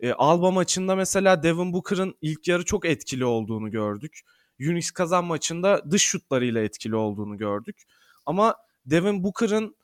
E, 0.00 0.12
Alba 0.12 0.50
maçında 0.50 0.96
mesela 0.96 1.42
Devin 1.42 1.72
Booker'ın 1.72 2.14
ilk 2.20 2.48
yarı 2.48 2.64
çok 2.64 2.84
etkili 2.86 3.24
olduğunu 3.24 3.70
gördük. 3.70 4.20
Unix 4.60 4.90
kazan 4.90 5.24
maçında 5.24 5.90
dış 5.90 6.02
şutlarıyla 6.02 6.60
etkili 6.62 6.96
olduğunu 6.96 7.38
gördük. 7.38 7.82
Ama 8.26 8.56
Devin 8.86 9.24
Booker'ın 9.24 9.76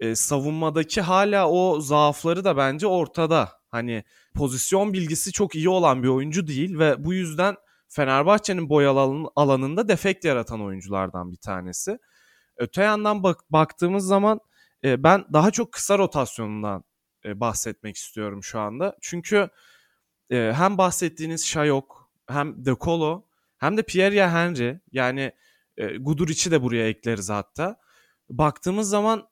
e, 0.00 0.14
savunmadaki 0.14 1.00
hala 1.00 1.50
o 1.50 1.80
zaafları 1.80 2.44
da 2.44 2.56
bence 2.56 2.86
ortada. 2.86 3.52
Hani 3.68 4.04
pozisyon 4.34 4.92
bilgisi 4.92 5.32
çok 5.32 5.54
iyi 5.54 5.68
olan 5.68 6.02
bir 6.02 6.08
oyuncu 6.08 6.46
değil 6.46 6.78
ve 6.78 7.04
bu 7.04 7.14
yüzden 7.14 7.56
Fenerbahçe'nin 7.88 8.68
boyalı 8.68 9.30
alanında 9.36 9.88
defekt 9.88 10.24
yaratan 10.24 10.62
oyunculardan 10.62 11.32
bir 11.32 11.36
tanesi. 11.36 11.98
Öte 12.56 12.82
yandan 12.82 13.22
bak 13.22 13.40
baktığımız 13.50 14.06
zaman 14.06 14.40
e, 14.84 15.02
ben 15.02 15.24
daha 15.32 15.50
çok 15.50 15.72
kısa 15.72 15.98
rotasyonundan 15.98 16.84
e, 17.24 17.40
bahsetmek 17.40 17.96
istiyorum 17.96 18.42
şu 18.42 18.60
anda. 18.60 18.96
Çünkü 19.00 19.48
e, 20.30 20.52
hem 20.56 20.78
bahsettiğiniz 20.78 21.46
Şayok 21.46 22.10
hem 22.28 22.64
De 22.64 22.74
Colo 22.80 23.24
hem 23.66 23.76
de 23.76 23.82
Pierre 23.82 24.28
Henry 24.28 24.80
yani 24.92 25.32
e, 25.76 25.96
Guduric'i 25.96 26.50
de 26.50 26.62
buraya 26.62 26.88
ekleriz 26.88 27.30
hatta. 27.30 27.76
Baktığımız 28.28 28.88
zaman 28.88 29.28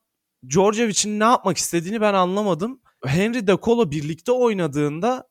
Djordjevic'in 0.49 1.21
ne 1.21 1.25
yapmak 1.25 1.57
istediğini 1.57 2.01
ben 2.01 2.15
anlamadım. 2.15 2.81
Henry 3.05 3.47
De 3.47 3.57
Colo 3.63 3.91
birlikte 3.91 4.33
oynadığında 4.33 5.29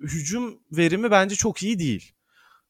hücum 0.00 0.62
verimi 0.72 1.10
bence 1.10 1.34
çok 1.34 1.62
iyi 1.62 1.78
değil. 1.78 2.12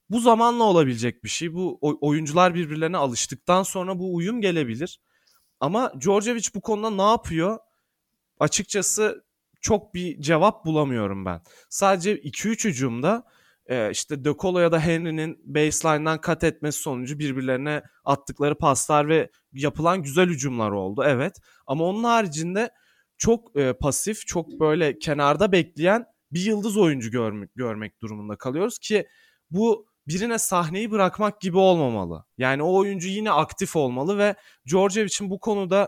Bu 0.09 0.19
zamanla 0.19 0.63
olabilecek 0.63 1.23
bir 1.23 1.29
şey. 1.29 1.53
Bu 1.53 1.79
oyuncular 1.81 2.55
birbirlerine 2.55 2.97
alıştıktan 2.97 3.63
sonra 3.63 3.99
bu 3.99 4.15
uyum 4.15 4.41
gelebilir. 4.41 5.01
Ama 5.59 5.93
Djordjevic 6.01 6.47
bu 6.55 6.61
konuda 6.61 6.89
ne 6.89 7.11
yapıyor? 7.11 7.57
Açıkçası 8.39 9.25
çok 9.61 9.93
bir 9.93 10.21
cevap 10.21 10.65
bulamıyorum 10.65 11.25
ben. 11.25 11.41
Sadece 11.69 12.15
2-3 12.15 12.67
hücumda 12.69 13.23
e, 13.69 13.91
işte 13.91 14.25
De 14.25 14.33
Colo 14.39 14.59
ya 14.59 14.71
da 14.71 14.79
Henry'nin 14.79 15.41
baseline'dan 15.45 16.21
kat 16.21 16.43
etmesi 16.43 16.79
sonucu 16.79 17.19
birbirlerine 17.19 17.83
attıkları 18.05 18.55
paslar 18.55 19.07
ve 19.07 19.29
yapılan 19.53 20.03
güzel 20.03 20.29
hücumlar 20.29 20.71
oldu. 20.71 21.03
Evet. 21.07 21.37
Ama 21.67 21.83
onun 21.83 22.03
haricinde 22.03 22.69
çok 23.17 23.59
e, 23.59 23.73
pasif, 23.73 24.27
çok 24.27 24.59
böyle 24.59 24.99
kenarda 24.99 25.51
bekleyen 25.51 26.05
bir 26.31 26.41
yıldız 26.41 26.77
oyuncu 26.77 27.11
görmek, 27.11 27.55
görmek 27.55 28.01
durumunda 28.01 28.35
kalıyoruz 28.35 28.79
ki 28.79 29.07
bu 29.51 29.89
birine 30.07 30.37
sahneyi 30.37 30.91
bırakmak 30.91 31.41
gibi 31.41 31.57
olmamalı. 31.57 32.25
Yani 32.37 32.63
o 32.63 32.75
oyuncu 32.75 33.07
yine 33.07 33.31
aktif 33.31 33.75
olmalı 33.75 34.17
ve 34.17 34.35
Djordjevic'in 34.67 35.29
bu 35.29 35.39
konuda 35.39 35.87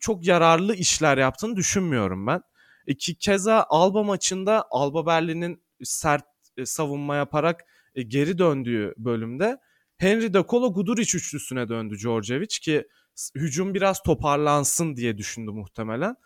çok 0.00 0.26
yararlı 0.26 0.74
işler 0.74 1.18
yaptığını 1.18 1.56
düşünmüyorum 1.56 2.26
ben. 2.26 2.42
E, 2.86 2.94
ki 2.94 3.14
keza 3.18 3.66
Alba 3.68 4.02
maçında 4.02 4.66
Alba 4.70 5.06
Berlin'in 5.06 5.62
sert 5.82 6.24
e, 6.58 6.66
savunma 6.66 7.16
yaparak 7.16 7.64
e, 7.94 8.02
geri 8.02 8.38
döndüğü 8.38 8.94
bölümde 8.96 9.58
Henry 9.96 10.34
de 10.34 10.44
Colo 10.48 10.72
Guduric 10.72 11.18
üçlüsüne 11.18 11.68
döndü 11.68 11.98
Djordjevic 11.98 12.46
ki 12.46 12.88
hücum 13.34 13.74
biraz 13.74 14.02
toparlansın 14.02 14.96
diye 14.96 15.18
düşündü 15.18 15.50
muhtemelen. 15.50 16.16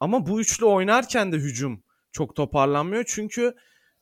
Ama 0.00 0.26
bu 0.26 0.40
üçlü 0.40 0.64
oynarken 0.64 1.32
de 1.32 1.36
hücum 1.36 1.82
çok 2.12 2.36
toparlanmıyor. 2.36 3.04
Çünkü 3.06 3.54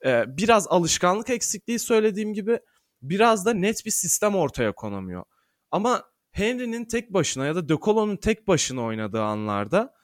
e, 0.04 0.24
biraz 0.36 0.66
alışkanlık 0.68 1.30
eksikliği 1.30 1.78
söylediğim 1.78 2.34
gibi 2.34 2.60
biraz 3.02 3.46
da 3.46 3.52
net 3.52 3.86
bir 3.86 3.90
sistem 3.90 4.34
ortaya 4.34 4.72
konamıyor. 4.72 5.24
Ama 5.70 6.04
Henry'nin 6.32 6.84
tek 6.84 7.12
başına 7.12 7.46
ya 7.46 7.54
da 7.54 7.68
De 7.68 7.76
Colo'nun 7.82 8.16
tek 8.16 8.48
başına 8.48 8.82
oynadığı 8.82 9.22
anlarda 9.22 9.94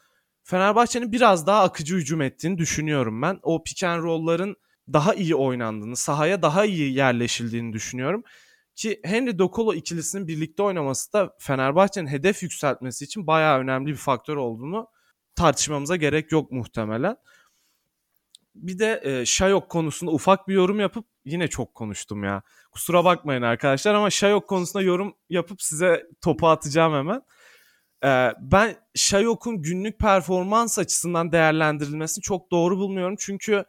Fenerbahçe'nin 0.42 1.12
biraz 1.12 1.46
daha 1.46 1.62
akıcı 1.62 1.96
hücum 1.96 2.22
ettiğini 2.22 2.58
düşünüyorum 2.58 3.22
ben. 3.22 3.38
O 3.42 3.62
pick 3.62 3.84
and 3.84 4.02
roll'ların 4.02 4.56
daha 4.92 5.14
iyi 5.14 5.34
oynandığını, 5.34 5.96
sahaya 5.96 6.42
daha 6.42 6.64
iyi 6.64 6.94
yerleşildiğini 6.94 7.72
düşünüyorum. 7.72 8.22
Ki 8.74 9.00
Henry 9.04 9.38
Dokolo 9.38 9.74
ikilisinin 9.74 10.28
birlikte 10.28 10.62
oynaması 10.62 11.12
da 11.12 11.34
Fenerbahçe'nin 11.38 12.06
hedef 12.06 12.42
yükseltmesi 12.42 13.04
için 13.04 13.26
bayağı 13.26 13.58
önemli 13.58 13.90
bir 13.90 13.96
faktör 13.96 14.36
olduğunu 14.36 14.86
tartışmamıza 15.34 15.96
gerek 15.96 16.32
yok 16.32 16.52
muhtemelen. 16.52 17.16
Bir 18.54 18.78
de 18.78 19.00
e, 19.04 19.26
Şayok 19.26 19.68
konusunda 19.68 20.12
ufak 20.12 20.48
bir 20.48 20.54
yorum 20.54 20.80
yapıp 20.80 21.06
yine 21.24 21.48
çok 21.48 21.74
konuştum 21.74 22.24
ya. 22.24 22.42
Kusura 22.70 23.04
bakmayın 23.04 23.42
arkadaşlar 23.42 23.94
ama 23.94 24.10
Şayok 24.10 24.48
konusunda 24.48 24.84
yorum 24.84 25.14
yapıp 25.30 25.62
size 25.62 26.06
topu 26.20 26.48
atacağım 26.48 26.92
hemen. 26.94 27.22
E, 28.04 28.32
ben 28.40 28.76
Şayok'un 28.94 29.62
günlük 29.62 29.98
performans 29.98 30.78
açısından 30.78 31.32
değerlendirilmesini 31.32 32.22
çok 32.22 32.50
doğru 32.50 32.78
bulmuyorum. 32.78 33.16
Çünkü 33.18 33.64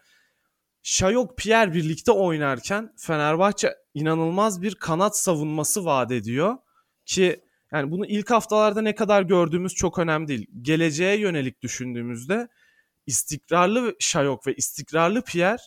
Şayok 0.84 1.38
Pierre 1.38 1.74
birlikte 1.74 2.12
oynarken 2.12 2.94
Fenerbahçe 2.98 3.76
inanılmaz 3.94 4.62
bir 4.62 4.76
kanat 4.76 5.18
savunması 5.18 5.86
vaat 5.86 6.12
ediyor 6.12 6.58
ki 7.06 7.39
yani 7.72 7.92
bunu 7.92 8.06
ilk 8.06 8.32
haftalarda 8.32 8.82
ne 8.82 8.96
kadar 8.96 9.22
gördüğümüz 9.22 9.74
çok 9.74 10.00
önemli 10.00 10.28
değil. 10.28 10.48
Geleceğe 10.62 11.20
yönelik 11.20 11.62
düşündüğümüzde 11.62 12.48
istikrarlı 13.06 13.96
Şayok 14.00 14.48
ve 14.48 14.56
istikrarlı 14.56 15.22
Pierre 15.22 15.62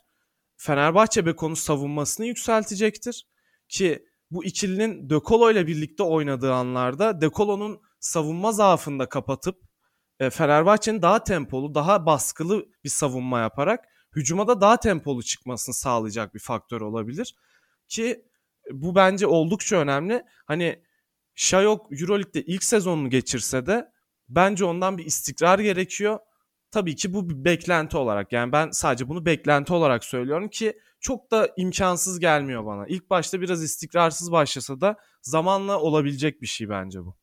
Fenerbahçe 0.56 1.26
Beko'nun 1.26 1.54
savunmasını 1.54 2.26
yükseltecektir. 2.26 3.26
Ki 3.68 4.06
bu 4.30 4.44
ikilinin 4.44 5.10
Dekolo 5.10 5.50
ile 5.50 5.66
birlikte 5.66 6.02
oynadığı 6.02 6.52
anlarda 6.52 7.20
Dekolo'nun 7.20 7.80
savunma 8.00 8.52
zaafını 8.52 8.98
da 8.98 9.08
kapatıp 9.08 9.62
e, 10.20 10.30
Fenerbahçe'nin 10.30 11.02
daha 11.02 11.24
tempolu, 11.24 11.74
daha 11.74 12.06
baskılı 12.06 12.66
bir 12.84 12.88
savunma 12.88 13.40
yaparak 13.40 13.84
hücuma 14.16 14.48
da 14.48 14.60
daha 14.60 14.76
tempolu 14.76 15.22
çıkmasını 15.22 15.74
sağlayacak 15.74 16.34
bir 16.34 16.40
faktör 16.40 16.80
olabilir. 16.80 17.34
Ki 17.88 18.24
bu 18.70 18.94
bence 18.94 19.26
oldukça 19.26 19.76
önemli. 19.76 20.22
Hani 20.46 20.82
Şayok 21.34 22.00
Euroleague'de 22.00 22.42
ilk 22.42 22.64
sezonunu 22.64 23.10
geçirse 23.10 23.66
de 23.66 23.92
bence 24.28 24.64
ondan 24.64 24.98
bir 24.98 25.04
istikrar 25.04 25.58
gerekiyor. 25.58 26.18
Tabii 26.70 26.96
ki 26.96 27.14
bu 27.14 27.30
bir 27.30 27.44
beklenti 27.44 27.96
olarak. 27.96 28.32
Yani 28.32 28.52
ben 28.52 28.70
sadece 28.70 29.08
bunu 29.08 29.26
beklenti 29.26 29.72
olarak 29.72 30.04
söylüyorum 30.04 30.48
ki 30.48 30.78
çok 31.00 31.30
da 31.30 31.48
imkansız 31.56 32.20
gelmiyor 32.20 32.66
bana. 32.66 32.86
İlk 32.86 33.10
başta 33.10 33.40
biraz 33.40 33.62
istikrarsız 33.62 34.32
başlasa 34.32 34.80
da 34.80 34.96
zamanla 35.22 35.80
olabilecek 35.80 36.42
bir 36.42 36.46
şey 36.46 36.68
bence 36.68 37.04
bu. 37.04 37.21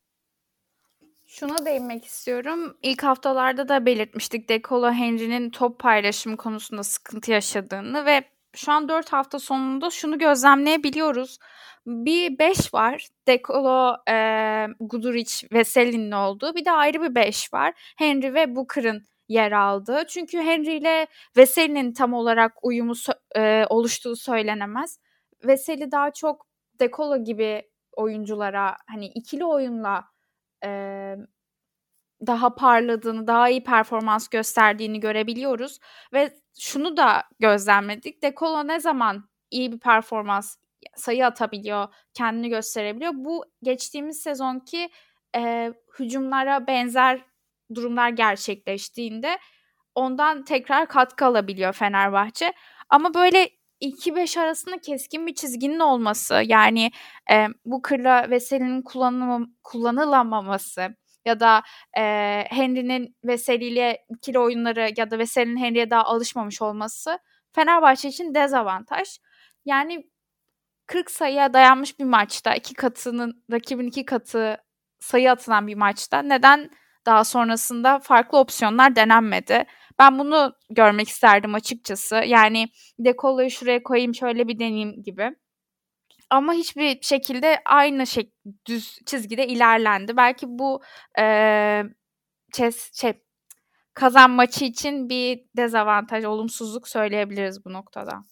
Şuna 1.30 1.66
değinmek 1.66 2.04
istiyorum. 2.04 2.76
İlk 2.82 3.02
haftalarda 3.02 3.68
da 3.68 3.86
belirtmiştik 3.86 4.48
Dekolo 4.48 4.90
Henry'nin 4.90 5.50
top 5.50 5.78
paylaşımı 5.78 6.36
konusunda 6.36 6.82
sıkıntı 6.82 7.32
yaşadığını 7.32 8.06
ve 8.06 8.24
şu 8.54 8.72
an 8.72 8.88
4 8.88 9.12
hafta 9.12 9.38
sonunda 9.38 9.90
şunu 9.90 10.18
gözlemleyebiliyoruz. 10.18 11.38
Bir 11.86 12.38
5 12.38 12.74
var. 12.74 13.08
Dekolo, 13.26 13.96
e, 14.08 14.66
Guduric 14.80 15.46
ve 15.52 15.64
Selin'in 15.64 16.10
olduğu. 16.10 16.54
Bir 16.54 16.64
de 16.64 16.72
ayrı 16.72 17.02
bir 17.02 17.14
5 17.14 17.52
var. 17.52 17.74
Henry 17.98 18.34
ve 18.34 18.56
Booker'ın 18.56 19.02
yer 19.28 19.52
aldığı. 19.52 20.04
Çünkü 20.08 20.38
Henry 20.38 20.76
ile 20.76 21.06
Veseli'nin 21.36 21.92
tam 21.92 22.14
olarak 22.14 22.52
uyumu 22.64 22.94
e, 23.36 23.64
oluştuğu 23.68 24.16
söylenemez. 24.16 24.98
Veseli 25.44 25.92
daha 25.92 26.10
çok 26.12 26.46
Dekolo 26.80 27.24
gibi 27.24 27.62
oyunculara 27.92 28.76
hani 28.86 29.06
ikili 29.06 29.44
oyunla 29.44 30.04
e, 30.64 31.16
daha 32.26 32.54
parladığını, 32.54 33.26
daha 33.26 33.48
iyi 33.48 33.64
performans 33.64 34.28
gösterdiğini 34.28 35.00
görebiliyoruz. 35.00 35.78
Ve 36.12 36.32
şunu 36.58 36.96
da 36.96 37.24
gözlemledik. 37.38 38.22
Dekolo 38.22 38.68
ne 38.68 38.80
zaman 38.80 39.28
iyi 39.50 39.72
bir 39.72 39.78
performans 39.78 40.56
sayı 40.96 41.26
atabiliyor, 41.26 41.88
kendini 42.14 42.48
gösterebiliyor. 42.48 43.12
Bu 43.14 43.44
geçtiğimiz 43.62 44.22
sezonki 44.22 44.90
e, 45.36 45.72
hücumlara 45.98 46.66
benzer 46.66 47.20
durumlar 47.74 48.08
gerçekleştiğinde 48.08 49.38
ondan 49.94 50.44
tekrar 50.44 50.88
katkı 50.88 51.26
alabiliyor 51.26 51.72
Fenerbahçe. 51.72 52.52
Ama 52.88 53.14
böyle 53.14 53.50
2-5 53.80 54.40
arasında 54.40 54.78
keskin 54.78 55.26
bir 55.26 55.34
çizginin 55.34 55.78
olması 55.80 56.42
yani 56.46 56.90
e, 57.32 57.46
bu 57.64 57.82
kırla 57.82 58.30
Veseli'nin 58.30 58.82
kullanım, 58.82 59.54
kullanılamaması 59.64 60.88
ya 61.24 61.40
da 61.40 61.62
e, 61.98 62.02
Henry'nin 62.50 63.16
Veseli 63.24 63.64
ile 63.64 63.98
ikili 64.08 64.38
oyunları 64.38 64.90
ya 64.96 65.10
da 65.10 65.18
Veseli'nin 65.18 65.56
Henry'e 65.56 65.90
daha 65.90 66.04
alışmamış 66.04 66.62
olması 66.62 67.18
Fenerbahçe 67.52 68.08
için 68.08 68.34
dezavantaj. 68.34 69.18
Yani 69.64 70.10
40 70.86 71.10
sayıya 71.10 71.52
dayanmış 71.52 71.98
bir 71.98 72.04
maçta 72.04 72.54
iki 72.54 72.74
katının 72.74 73.44
rakibin 73.52 73.86
iki 73.86 74.04
katı 74.04 74.56
sayı 75.00 75.30
atılan 75.30 75.66
bir 75.66 75.74
maçta 75.74 76.22
neden 76.22 76.70
daha 77.06 77.24
sonrasında 77.24 77.98
farklı 77.98 78.38
opsiyonlar 78.38 78.96
denenmedi? 78.96 79.64
Ben 80.00 80.18
bunu 80.18 80.54
görmek 80.70 81.08
isterdim 81.08 81.54
açıkçası. 81.54 82.14
Yani 82.14 82.68
dekoloyu 82.98 83.50
şuraya 83.50 83.82
koyayım 83.82 84.14
şöyle 84.14 84.48
bir 84.48 84.58
deneyeyim 84.58 85.02
gibi. 85.02 85.36
Ama 86.30 86.52
hiçbir 86.52 86.98
şekilde 87.02 87.62
aynı 87.64 88.06
şey, 88.06 88.32
düz 88.66 88.98
çizgide 89.06 89.46
ilerlendi. 89.46 90.16
Belki 90.16 90.46
bu 90.48 90.82
e, 91.20 91.24
çes, 92.52 92.92
şey, 93.00 93.12
kazan 93.94 94.30
maçı 94.30 94.64
için 94.64 95.08
bir 95.08 95.44
dezavantaj, 95.56 96.24
olumsuzluk 96.24 96.88
söyleyebiliriz 96.88 97.64
bu 97.64 97.72
noktada. 97.72 98.24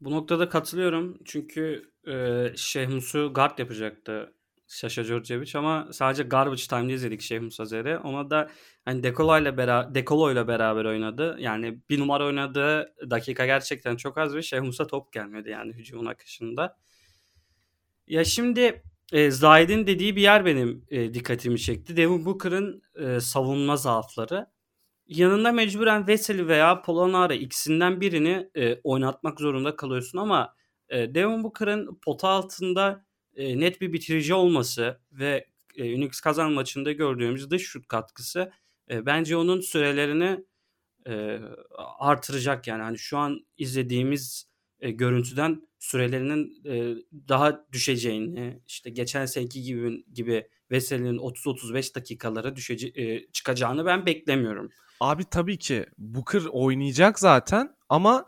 Bu 0.00 0.10
noktada 0.10 0.48
katılıyorum. 0.48 1.18
Çünkü 1.24 1.92
e, 2.08 2.44
Şehmus'u 2.56 3.32
guard 3.34 3.58
yapacaktı 3.58 4.34
Sasha 4.68 5.04
Djordjevic 5.04 5.58
ama 5.58 5.88
sadece 5.92 6.22
garbage 6.22 6.62
time'da 6.62 6.92
izledik 6.92 7.20
Şeyh 7.20 7.40
Musa 7.40 7.64
Zer'i. 7.64 7.98
Ona 7.98 8.30
da 8.30 8.50
hani 8.84 9.02
Dekolo 9.02 9.40
ile 9.40 9.56
beraber 9.56 9.94
Dekolo 9.94 10.32
ile 10.32 10.48
beraber 10.48 10.84
oynadı. 10.84 11.36
Yani 11.40 11.78
bir 11.90 12.00
numara 12.00 12.26
oynadığı 12.26 12.94
dakika 13.10 13.46
gerçekten 13.46 13.96
çok 13.96 14.18
az 14.18 14.34
ve 14.34 14.42
Şeyh 14.42 14.60
Musa 14.60 14.86
top 14.86 15.12
gelmedi 15.12 15.50
yani 15.50 15.72
hücumun 15.72 16.06
akışında. 16.06 16.76
Ya 18.06 18.24
şimdi 18.24 18.82
e, 19.12 19.30
Zahid'in 19.30 19.86
dediği 19.86 20.16
bir 20.16 20.22
yer 20.22 20.44
benim 20.44 20.84
e, 20.88 21.14
dikkatimi 21.14 21.58
çekti. 21.58 21.96
Devin 21.96 22.24
Booker'ın 22.24 22.82
e, 22.94 23.20
savunma 23.20 23.76
zaafları. 23.76 24.46
Yanında 25.06 25.52
mecburen 25.52 26.06
Veseli 26.06 26.48
veya 26.48 26.82
Polonara 26.82 27.34
ikisinden 27.34 28.00
birini 28.00 28.50
e, 28.56 28.80
oynatmak 28.84 29.40
zorunda 29.40 29.76
kalıyorsun 29.76 30.18
ama 30.18 30.54
e, 30.88 31.14
Devin 31.14 31.44
Booker'ın 31.44 31.98
pota 32.04 32.28
altında 32.28 33.07
e, 33.38 33.60
net 33.60 33.80
bir 33.80 33.92
bitirici 33.92 34.34
olması 34.34 35.00
ve 35.12 35.46
e, 35.76 35.94
Unix 35.96 36.20
kazan 36.20 36.52
maçında 36.52 36.92
gördüğümüz 36.92 37.50
dış 37.50 37.62
şut 37.62 37.88
katkısı 37.88 38.52
e, 38.90 39.06
bence 39.06 39.36
onun 39.36 39.60
sürelerini 39.60 40.44
e, 41.06 41.38
artıracak 41.98 42.66
yani 42.66 42.82
hani 42.82 42.98
şu 42.98 43.18
an 43.18 43.46
izlediğimiz 43.58 44.48
e, 44.80 44.90
görüntüden 44.90 45.68
sürelerinin 45.78 46.62
e, 46.66 46.96
daha 47.28 47.66
düşeceğini 47.72 48.62
işte 48.66 48.90
geçen 48.90 49.26
seneki 49.26 49.62
gibi 49.62 50.04
gibi 50.14 50.48
Veseli'nin 50.70 51.18
30-35 51.18 51.94
dakikalara 51.94 52.56
düşece 52.56 52.88
e, 52.88 53.26
çıkacağını 53.32 53.86
ben 53.86 54.06
beklemiyorum. 54.06 54.70
Abi 55.00 55.24
tabii 55.24 55.58
ki 55.58 55.86
Booker 55.98 56.42
oynayacak 56.50 57.18
zaten 57.18 57.76
ama 57.88 58.24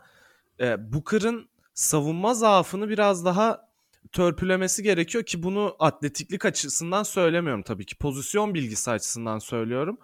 e, 0.59 0.93
Booker'ın 0.93 1.49
savunma 1.73 2.33
zaafını 2.33 2.89
biraz 2.89 3.25
daha 3.25 3.70
törpülemesi 4.11 4.83
gerekiyor 4.83 5.23
ki 5.23 5.43
bunu 5.43 5.75
atletiklik 5.79 6.45
açısından 6.45 7.03
söylemiyorum 7.03 7.63
tabii 7.63 7.85
ki. 7.85 7.97
Pozisyon 7.97 8.53
bilgisi 8.53 8.91
açısından 8.91 9.39
söylüyorum. 9.39 9.97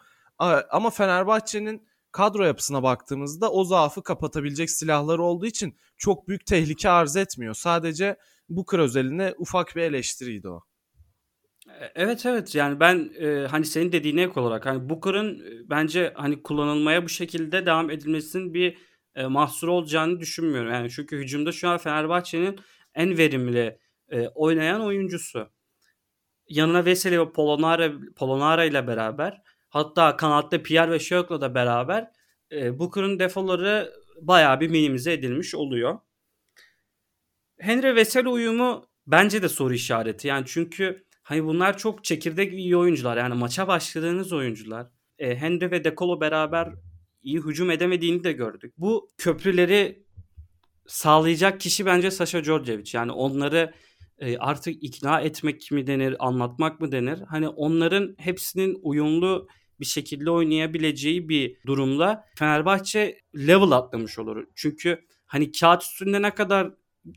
Ama 0.69 0.89
Fenerbahçe'nin 0.89 1.88
kadro 2.12 2.43
yapısına 2.43 2.83
baktığımızda 2.83 3.51
o 3.51 3.63
zaafı 3.63 4.03
kapatabilecek 4.03 4.69
silahları 4.69 5.23
olduğu 5.23 5.45
için 5.45 5.77
çok 5.97 6.27
büyük 6.27 6.45
tehlike 6.45 6.89
arz 6.89 7.15
etmiyor. 7.15 7.53
Sadece 7.53 8.17
bu 8.49 8.65
kır 8.65 8.79
özeline 8.79 9.33
ufak 9.38 9.75
bir 9.75 9.81
eleştiriydi 9.81 10.49
o. 10.49 10.63
E, 11.67 11.91
evet 11.95 12.25
evet 12.25 12.55
yani 12.55 12.79
ben 12.79 13.12
e, 13.19 13.47
hani 13.47 13.65
senin 13.65 13.91
dediğine 13.91 14.21
ek 14.21 14.39
olarak 14.39 14.65
hani 14.65 14.89
Booker'ın 14.89 15.39
e, 15.39 15.69
bence 15.69 16.13
hani 16.15 16.43
kullanılmaya 16.43 17.03
bu 17.03 17.10
şekilde 17.10 17.65
devam 17.65 17.89
edilmesinin 17.89 18.53
bir 18.53 18.77
e, 19.15 19.25
mahsur 19.25 19.67
olacağını 19.67 20.19
düşünmüyorum. 20.19 20.71
Yani 20.71 20.89
çünkü 20.89 21.17
hücumda 21.17 21.51
şu 21.51 21.69
an 21.69 21.77
Fenerbahçe'nin 21.77 22.60
en 22.95 23.17
verimli 23.17 23.79
e, 24.11 24.27
oynayan 24.27 24.81
oyuncusu. 24.81 25.49
Yanına 26.49 26.85
Veseli 26.85 27.19
ve 27.19 27.31
Polonara, 27.31 27.91
Polonara 28.15 28.65
ile 28.65 28.87
beraber 28.87 29.41
hatta 29.69 30.17
kanatta 30.17 30.63
Pierre 30.63 30.91
ve 30.91 30.99
Şök'la 30.99 31.41
da 31.41 31.55
beraber 31.55 32.11
e, 32.51 32.79
Booker'ın 32.79 33.19
defoları 33.19 33.93
bayağı 34.21 34.59
bir 34.59 34.69
minimize 34.69 35.13
edilmiş 35.13 35.55
oluyor. 35.55 35.99
Henry 37.59 37.95
Veseli 37.95 38.29
uyumu 38.29 38.85
bence 39.07 39.41
de 39.41 39.49
soru 39.49 39.73
işareti. 39.73 40.27
Yani 40.27 40.43
çünkü 40.47 41.05
hani 41.23 41.43
bunlar 41.45 41.77
çok 41.77 42.03
çekirdek 42.03 42.53
iyi 42.53 42.77
oyuncular. 42.77 43.17
Yani 43.17 43.33
maça 43.33 43.67
başladığınız 43.67 44.33
oyuncular. 44.33 44.87
e, 45.19 45.35
Henry 45.35 45.71
ve 45.71 45.83
De 45.83 45.95
Colo 45.95 46.21
beraber 46.21 46.73
iyi 47.21 47.39
hücum 47.39 47.71
edemediğini 47.71 48.23
de 48.23 48.31
gördük. 48.31 48.73
Bu 48.77 49.09
köprüleri 49.17 50.03
sağlayacak 50.87 51.59
kişi 51.61 51.85
bence 51.85 52.11
Sasha 52.11 52.43
Djordjevic. 52.43 52.89
Yani 52.93 53.11
onları 53.11 53.73
e, 54.19 54.38
artık 54.38 54.84
ikna 54.84 55.21
etmek 55.21 55.71
mi 55.71 55.88
denir, 55.88 56.15
anlatmak 56.27 56.82
mı 56.82 56.91
denir? 56.91 57.19
Hani 57.27 57.49
onların 57.49 58.15
hepsinin 58.17 58.80
uyumlu 58.82 59.47
bir 59.80 59.86
şekilde 59.86 60.32
oynayabileceği 60.32 61.30
bir 61.30 61.58
durumla 61.65 62.25
Fenerbahçe 62.36 63.17
level 63.36 63.71
atlamış 63.71 64.19
olur. 64.19 64.45
Çünkü 64.56 65.06
hani 65.25 65.51
kağıt 65.51 65.84
üstünde 65.84 66.21
ne 66.21 66.36
kadar 66.36 66.73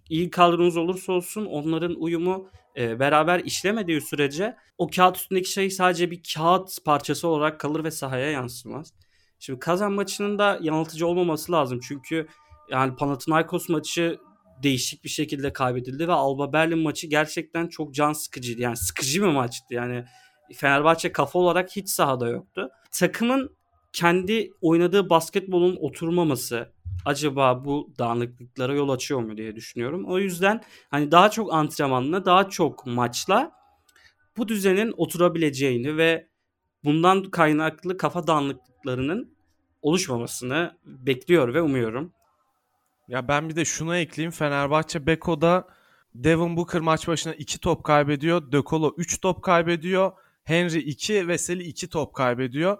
iyi 0.08 0.30
kadronuz 0.30 0.76
olursa 0.76 1.12
olsun 1.12 1.46
onların 1.46 1.94
uyumu 1.94 2.48
e, 2.76 3.00
beraber 3.00 3.40
işlemediği 3.40 4.00
sürece 4.00 4.56
o 4.78 4.90
kağıt 4.90 5.16
üstündeki 5.16 5.50
şey 5.52 5.70
sadece 5.70 6.10
bir 6.10 6.22
kağıt 6.34 6.84
parçası 6.84 7.28
olarak 7.28 7.60
kalır 7.60 7.84
ve 7.84 7.90
sahaya 7.90 8.30
yansımaz. 8.30 8.92
Şimdi 9.38 9.58
Kazan 9.58 9.92
maçının 9.92 10.38
da 10.38 10.58
yanıltıcı 10.62 11.06
olmaması 11.06 11.52
lazım. 11.52 11.80
Çünkü 11.82 12.26
yani 12.70 12.96
Panathinaikos 12.96 13.68
maçı 13.68 14.18
değişik 14.62 15.04
bir 15.04 15.08
şekilde 15.08 15.52
kaybedildi 15.52 16.08
ve 16.08 16.12
Alba 16.12 16.52
Berlin 16.52 16.78
maçı 16.78 17.06
gerçekten 17.06 17.68
çok 17.68 17.94
can 17.94 18.12
sıkıcıydı. 18.12 18.62
Yani 18.62 18.76
sıkıcı 18.76 19.22
bir 19.22 19.28
maçtı. 19.28 19.74
Yani 19.74 20.04
Fenerbahçe 20.54 21.12
kafa 21.12 21.38
olarak 21.38 21.70
hiç 21.76 21.88
sahada 21.88 22.28
yoktu. 22.28 22.68
Takımın 22.92 23.56
kendi 23.92 24.52
oynadığı 24.60 25.10
basketbolun 25.10 25.76
oturmaması 25.80 26.72
acaba 27.04 27.64
bu 27.64 27.94
dağınıklıklara 27.98 28.74
yol 28.74 28.88
açıyor 28.88 29.20
mu 29.20 29.36
diye 29.36 29.56
düşünüyorum. 29.56 30.04
O 30.04 30.18
yüzden 30.18 30.62
hani 30.90 31.10
daha 31.10 31.30
çok 31.30 31.52
antrenmanla, 31.52 32.24
daha 32.24 32.48
çok 32.48 32.86
maçla 32.86 33.52
bu 34.36 34.48
düzenin 34.48 34.94
oturabileceğini 34.96 35.96
ve 35.96 36.28
bundan 36.84 37.22
kaynaklı 37.22 37.96
kafa 37.96 38.26
dağınıklıklarının 38.26 39.36
oluşmamasını 39.82 40.76
bekliyor 40.84 41.54
ve 41.54 41.62
umuyorum. 41.62 42.12
Ya 43.10 43.28
ben 43.28 43.48
bir 43.48 43.56
de 43.56 43.64
şunu 43.64 43.96
ekleyeyim. 43.96 44.30
Fenerbahçe 44.30 45.06
Beko'da 45.06 45.68
Devin 46.14 46.56
Booker 46.56 46.80
maç 46.80 47.08
başına 47.08 47.34
2 47.34 47.58
top 47.60 47.84
kaybediyor. 47.84 48.52
De 48.52 48.62
Colo 48.66 48.94
3 48.96 49.20
top 49.20 49.42
kaybediyor. 49.42 50.12
Henry 50.44 50.78
2, 50.78 51.28
Veseli 51.28 51.62
2 51.62 51.88
top 51.88 52.14
kaybediyor. 52.14 52.78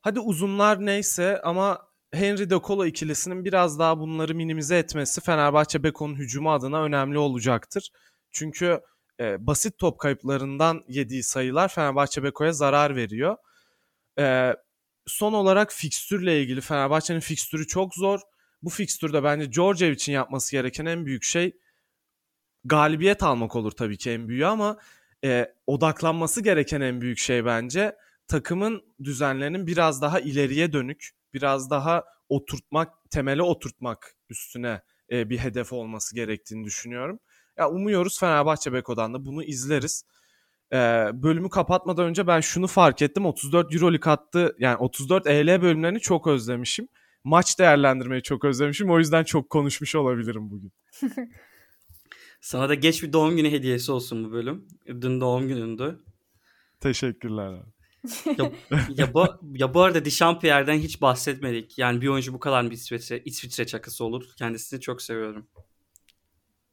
Hadi 0.00 0.20
uzunlar 0.20 0.86
neyse 0.86 1.40
ama 1.42 1.88
Henry 2.12 2.50
De 2.50 2.58
Colo 2.64 2.86
ikilisinin 2.86 3.44
biraz 3.44 3.78
daha 3.78 3.98
bunları 3.98 4.34
minimize 4.34 4.78
etmesi 4.78 5.20
Fenerbahçe 5.20 5.82
Beko'nun 5.82 6.14
hücumu 6.14 6.52
adına 6.52 6.82
önemli 6.82 7.18
olacaktır. 7.18 7.90
Çünkü 8.32 8.80
e, 9.20 9.46
basit 9.46 9.78
top 9.78 9.98
kayıplarından 9.98 10.84
yediği 10.88 11.22
sayılar 11.22 11.68
Fenerbahçe 11.68 12.22
Beko'ya 12.22 12.52
zarar 12.52 12.96
veriyor. 12.96 13.36
E, 14.18 14.56
son 15.06 15.32
olarak 15.32 15.72
fikstürle 15.72 16.42
ilgili 16.42 16.60
Fenerbahçe'nin 16.60 17.20
fikstürü 17.20 17.66
çok 17.66 17.94
zor. 17.94 18.20
Bu 18.62 18.70
fikstürde 18.70 19.24
bence 19.24 19.46
Georgiev 19.46 19.92
için 19.92 20.12
yapması 20.12 20.52
gereken 20.52 20.86
en 20.86 21.06
büyük 21.06 21.22
şey 21.22 21.56
galibiyet 22.64 23.22
almak 23.22 23.56
olur 23.56 23.70
tabii 23.70 23.98
ki 23.98 24.10
en 24.10 24.28
büyüğü 24.28 24.46
ama 24.46 24.78
e, 25.24 25.54
odaklanması 25.66 26.42
gereken 26.42 26.80
en 26.80 27.00
büyük 27.00 27.18
şey 27.18 27.44
bence 27.44 27.96
takımın 28.28 28.82
düzenlerinin 29.04 29.66
biraz 29.66 30.02
daha 30.02 30.20
ileriye 30.20 30.72
dönük, 30.72 31.10
biraz 31.34 31.70
daha 31.70 32.04
oturtmak, 32.28 33.10
temele 33.10 33.42
oturtmak 33.42 34.14
üstüne 34.30 34.82
e, 35.10 35.30
bir 35.30 35.38
hedef 35.38 35.72
olması 35.72 36.14
gerektiğini 36.14 36.64
düşünüyorum. 36.64 37.18
Ya 37.58 37.70
umuyoruz 37.70 38.20
Fenerbahçe 38.20 38.72
Beko'dan 38.72 39.14
da 39.14 39.24
bunu 39.24 39.44
izleriz. 39.44 40.04
E, 40.72 40.76
bölümü 41.12 41.50
kapatmadan 41.50 42.06
önce 42.06 42.26
ben 42.26 42.40
şunu 42.40 42.66
fark 42.66 43.02
ettim. 43.02 43.26
34 43.26 43.74
Euroleague 43.74 44.12
attı 44.12 44.56
yani 44.58 44.76
34 44.76 45.26
EL 45.26 45.62
bölümlerini 45.62 46.00
çok 46.00 46.26
özlemişim. 46.26 46.88
Maç 47.24 47.58
değerlendirmeyi 47.58 48.22
çok 48.22 48.44
özlemişim. 48.44 48.90
O 48.90 48.98
yüzden 48.98 49.24
çok 49.24 49.50
konuşmuş 49.50 49.94
olabilirim 49.94 50.50
bugün. 50.50 50.72
Sana 52.40 52.68
da 52.68 52.74
geç 52.74 53.02
bir 53.02 53.12
doğum 53.12 53.36
günü 53.36 53.50
hediyesi 53.50 53.92
olsun 53.92 54.24
bu 54.24 54.32
bölüm. 54.32 54.68
Dün 54.86 55.20
doğum 55.20 55.48
günündü. 55.48 56.00
Teşekkürler 56.80 57.46
abi. 57.46 57.70
ya, 58.38 58.52
ya, 58.88 59.14
bu, 59.14 59.26
ya 59.42 59.74
bu 59.74 59.82
arada 59.82 60.04
Dişampierre'den 60.04 60.78
hiç 60.78 61.00
bahsetmedik. 61.00 61.78
Yani 61.78 62.00
bir 62.00 62.08
oyuncu 62.08 62.32
bu 62.32 62.40
kadar 62.40 62.66
bir 62.66 62.70
İsviçre, 62.70 63.22
İsviçre 63.24 63.66
çakısı 63.66 64.04
olur. 64.04 64.24
Kendisini 64.36 64.80
çok 64.80 65.02
seviyorum. 65.02 65.46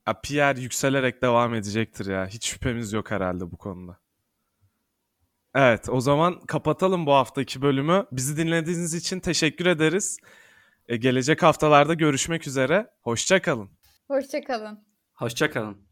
Ya 0.08 0.22
Pierre 0.22 0.62
yükselerek 0.62 1.22
devam 1.22 1.54
edecektir 1.54 2.06
ya. 2.06 2.28
Hiç 2.28 2.46
şüphemiz 2.46 2.94
yok 2.94 3.12
herhalde 3.12 3.52
bu 3.52 3.58
konuda. 3.58 4.00
Evet 5.60 5.90
o 5.90 6.02
zaman 6.02 6.40
kapatalım 6.40 7.06
bu 7.06 7.14
haftaki 7.14 7.62
bölümü. 7.62 8.06
Bizi 8.12 8.38
dinlediğiniz 8.38 8.94
için 8.94 9.20
teşekkür 9.20 9.66
ederiz. 9.66 10.18
Ee, 10.88 10.98
gelecek 10.98 11.44
haftalarda 11.44 11.94
görüşmek 11.94 12.48
üzere. 12.48 12.88
Hoşçakalın. 13.02 13.70
Hoşçakalın. 14.08 14.80
Hoşçakalın. 15.14 15.87